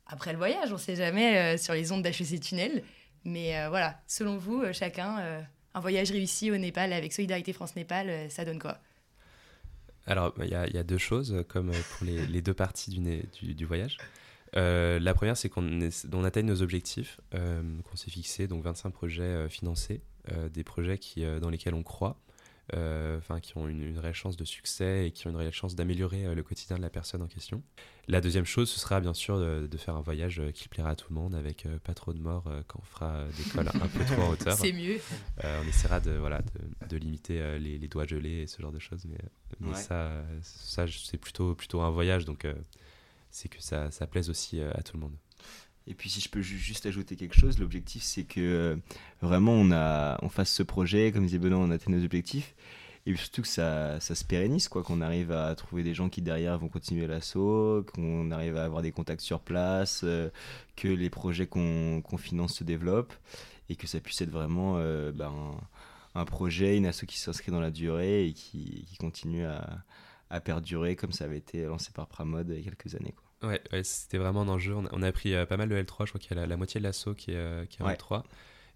après 0.07 0.31
le 0.31 0.37
voyage, 0.37 0.71
on 0.71 0.77
sait 0.77 0.95
jamais, 0.95 1.55
euh, 1.55 1.57
sur 1.57 1.73
les 1.73 1.91
ondes 1.91 2.03
d'HEC 2.03 2.39
Tunnel. 2.41 2.83
Mais 3.25 3.57
euh, 3.57 3.69
voilà, 3.69 3.99
selon 4.07 4.37
vous, 4.37 4.61
euh, 4.61 4.73
chacun, 4.73 5.45
un 5.73 5.79
voyage 5.79 6.11
réussi 6.11 6.51
au 6.51 6.57
Népal 6.57 6.93
avec 6.93 7.13
Solidarité 7.13 7.53
France-Népal, 7.53 8.29
ça 8.29 8.45
donne 8.45 8.59
quoi? 8.59 8.77
Alors, 10.05 10.33
il 10.39 10.49
y, 10.49 10.55
a- 10.55 10.67
il 10.67 10.75
y 10.75 10.77
a 10.77 10.83
deux 10.83 10.97
choses, 10.97 11.45
comme 11.47 11.71
pour 11.71 12.05
les, 12.05 12.41
deux 12.41 12.53
parties 12.53 12.91
du, 12.91 13.65
voyage. 13.65 13.97
La 14.53 15.13
première, 15.13 15.37
c'est 15.37 15.47
qu'on 15.47 16.23
atteigne 16.25 16.45
nos 16.45 16.61
objectifs 16.61 17.21
qu'on 17.31 17.95
s'est 17.95 18.11
fixés, 18.11 18.47
donc 18.47 18.63
25 18.63 18.89
projets 18.91 19.47
financés, 19.49 20.01
des 20.53 20.65
projets 20.65 20.97
qui, 20.97 21.23
dans 21.39 21.49
lesquels 21.49 21.73
on 21.73 21.83
croit, 21.83 22.19
enfin 22.71 23.39
qui 23.39 23.58
ont 23.58 23.67
une, 23.67 23.82
une 23.84 23.99
réelle 23.99 24.13
chance 24.15 24.38
de 24.38 24.45
succès 24.45 25.08
et 25.08 25.12
qui 25.12 25.28
ont 25.28 25.32
une 25.32 25.36
réelle 25.36 25.52
chance 25.54 25.76
d'améliorer 25.76 26.26
euh, 26.26 26.34
le 26.36 26.43
quotidien 26.43 26.78
de 26.78 26.82
la 26.82 26.89
personne 26.89 27.21
en 27.21 27.28
question. 27.28 27.62
La 28.08 28.19
deuxième 28.21 28.45
chose, 28.45 28.69
ce 28.69 28.80
sera 28.80 28.99
bien 29.02 29.13
sûr 29.13 29.39
de, 29.39 29.67
de 29.67 29.78
faire 29.78 29.95
un 29.95 30.02
voyage 30.02 30.39
euh, 30.39 30.52
qui 30.52 30.67
plaira 30.69 30.91
à 30.91 30.95
tout 30.95 31.08
le 31.10 31.15
monde, 31.15 31.36
avec 31.36 31.65
euh, 31.65 31.78
pas 31.80 31.93
trop 31.93 32.13
de 32.13 32.19
morts 32.19 32.47
euh, 32.47 32.62
quand 32.67 32.80
on 32.82 32.86
fera 32.86 33.12
euh, 33.15 33.32
des 33.38 33.43
cols 33.43 33.69
un 33.82 33.88
peu 33.88 34.04
trop 34.06 34.21
en 34.23 34.30
hauteur. 34.32 34.58
C'est 34.58 34.73
mieux. 34.73 34.97
Euh, 35.43 35.62
on 35.63 35.67
essaiera 35.67 35.99
de, 35.99 36.12
voilà, 36.12 36.41
de, 36.41 36.88
de 36.88 36.97
limiter 36.97 37.39
euh, 37.41 37.58
les, 37.58 37.78
les 37.78 37.88
doigts 37.88 38.06
gelés 38.06 38.41
et 38.43 38.47
ce 38.47 38.62
genre 38.62 38.71
de 38.73 38.80
choses. 38.80 39.06
Mais, 39.10 39.17
mais 39.60 39.69
Ouais. 39.69 39.76
ça, 39.76 39.93
euh, 40.08 40.39
ça 40.41 40.86
c'est 40.88 41.17
plutôt, 41.17 41.56
plutôt 41.56 41.82
un 41.82 41.89
voyage, 41.91 42.26
donc 42.26 42.43
euh, 42.45 42.54
c'est 43.30 43.47
que 43.49 43.62
ça, 43.62 43.89
ça 43.91 44.06
plaise 44.08 44.30
aussi 44.30 44.60
euh, 44.60 44.71
à 44.73 44.84
tout 44.84 44.95
le 44.97 45.02
monde. 45.02 45.15
Et 45.87 45.93
puis 45.93 46.09
si 46.09 46.21
je 46.21 46.29
peux 46.29 46.41
ju- 46.41 46.57
juste 46.57 46.85
ajouter 46.85 47.15
quelque 47.15 47.35
chose, 47.35 47.59
l'objectif 47.59 48.03
c'est 48.03 48.23
que 48.23 48.39
euh, 48.39 48.75
vraiment 49.21 49.53
on, 50.21 50.29
fasse 50.29 50.51
ce 50.51 50.63
projet, 50.63 51.11
comme 51.11 51.25
disait 51.25 51.39
Benoît, 51.39 51.59
on 51.59 51.71
atteigne 51.71 51.95
nos 51.97 52.05
objectifs. 52.05 52.55
Et 53.05 53.13
surtout 53.17 53.41
que 53.41 53.49
ça, 53.49 53.99
se 53.99 54.23
pérennise, 54.23 54.69
quoi, 54.69 54.81
qu'on 54.81 55.01
arrive 55.01 55.33
à 55.33 55.53
trouver 55.55 55.83
des 55.83 55.93
gens 55.93 56.07
qui 56.07 56.21
derrière 56.21 56.57
vont 56.57 56.69
continuer 56.69 57.05
l'assaut, 57.05 57.85
qu'on 57.93 58.31
arrive 58.31 58.55
à 58.55 58.63
avoir 58.63 58.81
des 58.81 58.93
contacts 58.93 59.21
sur 59.21 59.41
place, 59.41 60.01
euh, 60.05 60.29
que 60.77 60.87
les 60.87 61.09
projets 61.09 61.47
qu'on 61.47 62.01
finance 62.17 62.55
se 62.55 62.63
développent 62.63 63.13
et 63.69 63.75
que 63.75 63.87
ça 63.87 63.99
puisse 63.99 64.21
être 64.21 64.29
vraiment 64.29 64.75
euh, 64.77 65.11
ben, 65.11 65.33
un, 66.15 66.25
projet, 66.25 66.77
une 66.77 66.85
asso 66.85 67.05
qui 67.05 67.17
s'inscrit 67.17 67.51
dans 67.51 67.59
la 67.59 67.71
durée 67.71 68.27
et 68.27 68.33
qui, 68.33 68.87
continue 68.99 69.45
à, 69.45 69.83
perdurer 70.45 70.95
comme 70.95 71.11
ça 71.11 71.25
avait 71.25 71.37
été 71.37 71.65
lancé 71.65 71.91
par 71.91 72.07
Pramod 72.07 72.49
il 72.49 72.55
y 72.55 72.59
a 72.59 72.63
quelques 72.63 72.95
années. 72.95 73.13
Ouais, 73.43 73.62
ouais, 73.71 73.84
c'était 73.84 74.17
vraiment 74.17 74.41
un 74.41 74.47
enjeu. 74.47 74.73
On 74.75 74.86
a, 74.86 74.89
on 74.91 75.01
a 75.03 75.12
pris 75.12 75.34
euh, 75.36 75.45
pas 75.45 75.58
mal 75.58 75.69
de 75.69 75.75
L3, 75.75 76.06
je 76.06 76.10
crois 76.12 76.19
qu'il 76.19 76.36
y 76.36 76.38
a 76.38 76.41
la, 76.41 76.47
la 76.47 76.58
moitié 76.58 76.79
de 76.79 76.86
l'assaut 76.86 77.13
qui 77.13 77.32
est, 77.32 77.36
euh, 77.36 77.65
qui 77.65 77.79
est 77.79 77.84
en 77.84 77.88
Ouais. 77.88 77.95
L3. 77.95 78.23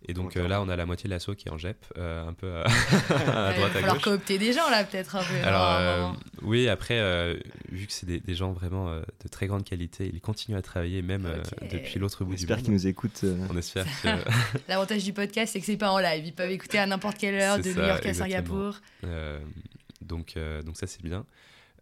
Et 0.07 0.13
donc 0.13 0.37
euh, 0.37 0.47
là, 0.47 0.61
on 0.61 0.69
a 0.69 0.75
la 0.75 0.85
moitié 0.85 1.07
de 1.07 1.13
l'assaut 1.13 1.33
qui 1.33 1.47
est 1.47 1.51
en 1.51 1.57
euh, 1.97 2.27
un 2.27 2.33
peu 2.33 2.53
à, 2.57 2.61
à 2.65 2.67
Il 2.69 3.25
va 3.25 3.53
droite 3.53 3.71
à 3.71 3.79
falloir 3.79 3.93
gauche. 3.95 4.03
coopter 4.03 4.37
des 4.37 4.53
gens 4.53 4.69
là, 4.69 4.83
peut-être 4.83 5.15
un 5.15 5.23
peu. 5.23 5.33
Alors, 5.43 5.71
euh, 5.71 6.01
moment. 6.01 6.15
oui, 6.43 6.69
après, 6.69 6.99
euh, 6.99 7.35
vu 7.71 7.87
que 7.87 7.91
c'est 7.91 8.05
des, 8.05 8.19
des 8.19 8.35
gens 8.35 8.51
vraiment 8.51 8.89
euh, 8.89 9.01
de 9.23 9.27
très 9.27 9.47
grande 9.47 9.63
qualité, 9.63 10.07
ils 10.13 10.21
continuent 10.21 10.55
à 10.57 10.61
travailler 10.61 11.01
même 11.01 11.25
euh, 11.25 11.41
depuis 11.71 11.97
l'autre 11.97 12.23
bout 12.25 12.33
du 12.33 12.37
J'espère 12.37 12.57
monde. 12.57 12.65
qu'ils 12.65 12.73
nous 12.75 12.85
écoutent. 12.87 13.21
euh, 13.23 13.47
On 13.49 13.57
espère 13.57 13.85
que, 14.03 14.07
L'avantage 14.69 15.03
du 15.03 15.13
podcast, 15.13 15.53
c'est 15.53 15.59
que 15.59 15.65
c'est 15.65 15.77
pas 15.77 15.89
en 15.91 15.97
live. 15.97 16.25
Ils 16.27 16.33
peuvent 16.33 16.51
écouter 16.51 16.77
à 16.77 16.85
n'importe 16.85 17.17
quelle 17.17 17.33
heure, 17.33 17.57
de 17.57 17.63
New 17.67 17.75
York 17.83 18.05
à 18.05 18.09
exactement. 18.09 18.13
Singapour. 18.73 18.75
Euh, 19.03 19.39
donc, 20.01 20.35
euh, 20.37 20.61
donc 20.61 20.77
ça 20.77 20.85
c'est 20.85 21.01
bien. 21.01 21.25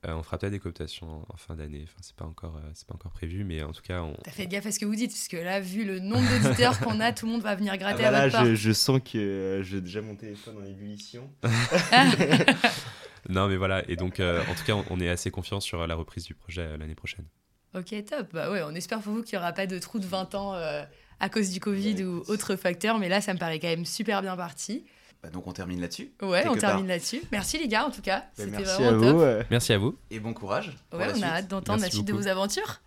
Euh, 0.05 0.13
on 0.13 0.23
fera 0.23 0.37
peut-être 0.37 0.51
des 0.51 0.59
cooptations 0.59 1.07
en, 1.07 1.25
en 1.33 1.37
fin 1.37 1.55
d'année. 1.55 1.81
Enfin, 1.83 1.97
c'est 2.01 2.15
pas 2.15 2.25
encore, 2.25 2.57
euh, 2.57 2.69
c'est 2.73 2.87
pas 2.87 2.93
encore 2.93 3.11
prévu, 3.11 3.43
mais 3.43 3.63
en 3.63 3.71
tout 3.71 3.81
cas, 3.81 4.01
on, 4.01 4.13
T'as 4.23 4.31
fait 4.31 4.45
gaffe 4.47 4.65
à 4.67 4.71
ce 4.71 4.79
que 4.79 4.85
vous 4.85 4.95
dites, 4.95 5.11
parce 5.11 5.27
que 5.27 5.37
là, 5.37 5.59
vu 5.59 5.83
le 5.83 5.99
nombre 5.99 6.27
d'auditeurs 6.29 6.79
qu'on 6.79 6.99
a, 6.99 7.11
tout 7.11 7.25
le 7.25 7.31
monde 7.31 7.41
va 7.41 7.55
venir 7.55 7.73
Ah 7.73 7.77
gratter 7.77 8.03
bah 8.03 8.09
à 8.09 8.27
là, 8.27 8.45
je, 8.45 8.55
je 8.55 8.71
sens 8.71 8.99
que 8.99 9.17
euh, 9.17 9.63
j'ai 9.63 9.81
déjà 9.81 10.01
mon 10.01 10.15
téléphone 10.15 10.57
en 10.61 10.65
ébullition. 10.65 11.29
non, 13.29 13.47
mais 13.47 13.57
voilà. 13.57 13.83
Et 13.89 13.95
donc, 13.95 14.19
euh, 14.19 14.41
en 14.43 14.53
tout 14.53 14.63
cas, 14.65 14.73
on, 14.75 14.85
on 14.89 14.99
est 14.99 15.09
assez 15.09 15.31
confiant 15.31 15.59
sur 15.59 15.85
la 15.87 15.95
reprise 15.95 16.25
du 16.25 16.35
projet 16.35 16.61
euh, 16.61 16.77
l'année 16.77 16.95
prochaine. 16.95 17.25
Ok, 17.73 17.93
top. 18.05 18.27
Bah 18.33 18.51
ouais, 18.51 18.61
on 18.63 18.73
espère 18.75 18.99
pour 19.01 19.13
vous 19.13 19.23
qu'il 19.23 19.37
n'y 19.37 19.43
aura 19.43 19.51
pas 19.53 19.67
de 19.67 19.77
trou 19.79 19.99
de 19.99 20.05
20 20.05 20.35
ans 20.35 20.53
euh, 20.53 20.83
à 21.19 21.29
cause 21.29 21.49
du 21.49 21.59
Covid 21.59 22.03
ou 22.03 22.23
autre 22.27 22.55
facteur, 22.55 22.99
mais 22.99 23.09
là, 23.09 23.21
ça 23.21 23.33
me 23.33 23.39
paraît 23.39 23.59
quand 23.59 23.67
même 23.67 23.85
super 23.85 24.21
bien 24.21 24.37
parti. 24.37 24.85
Bah, 25.25 25.31
donc 25.31 25.47
on 25.47 25.53
termine 25.53 25.81
là-dessus. 25.81 26.11
Ouais, 26.21 26.47
on 26.47 26.55
termine 26.55 26.87
là-dessus. 26.87 27.19
Merci 27.31 27.57
les 27.57 27.67
gars, 27.67 27.87
en 27.87 27.89
tout 27.89 28.03
cas. 28.03 28.19
Bah, 28.19 28.25
C'était 28.35 28.51
merci 28.51 28.65
vraiment 28.83 28.87
à 28.87 28.91
top. 29.01 29.15
vous. 29.15 29.21
euh. 29.23 29.43
Merci 29.49 29.73
à 29.73 29.79
vous. 29.79 29.97
Et 30.11 30.19
bon 30.19 30.33
courage. 30.33 30.71
pour 30.91 30.99
Ouais, 30.99 31.07
la 31.07 31.11
on 31.13 31.15
suite. 31.15 31.25
a 31.25 31.33
hâte 31.33 31.47
d'entendre 31.47 31.81
la 31.81 31.89
suite 31.89 32.05
de 32.05 32.13
vos 32.13 32.27
aventures. 32.27 32.81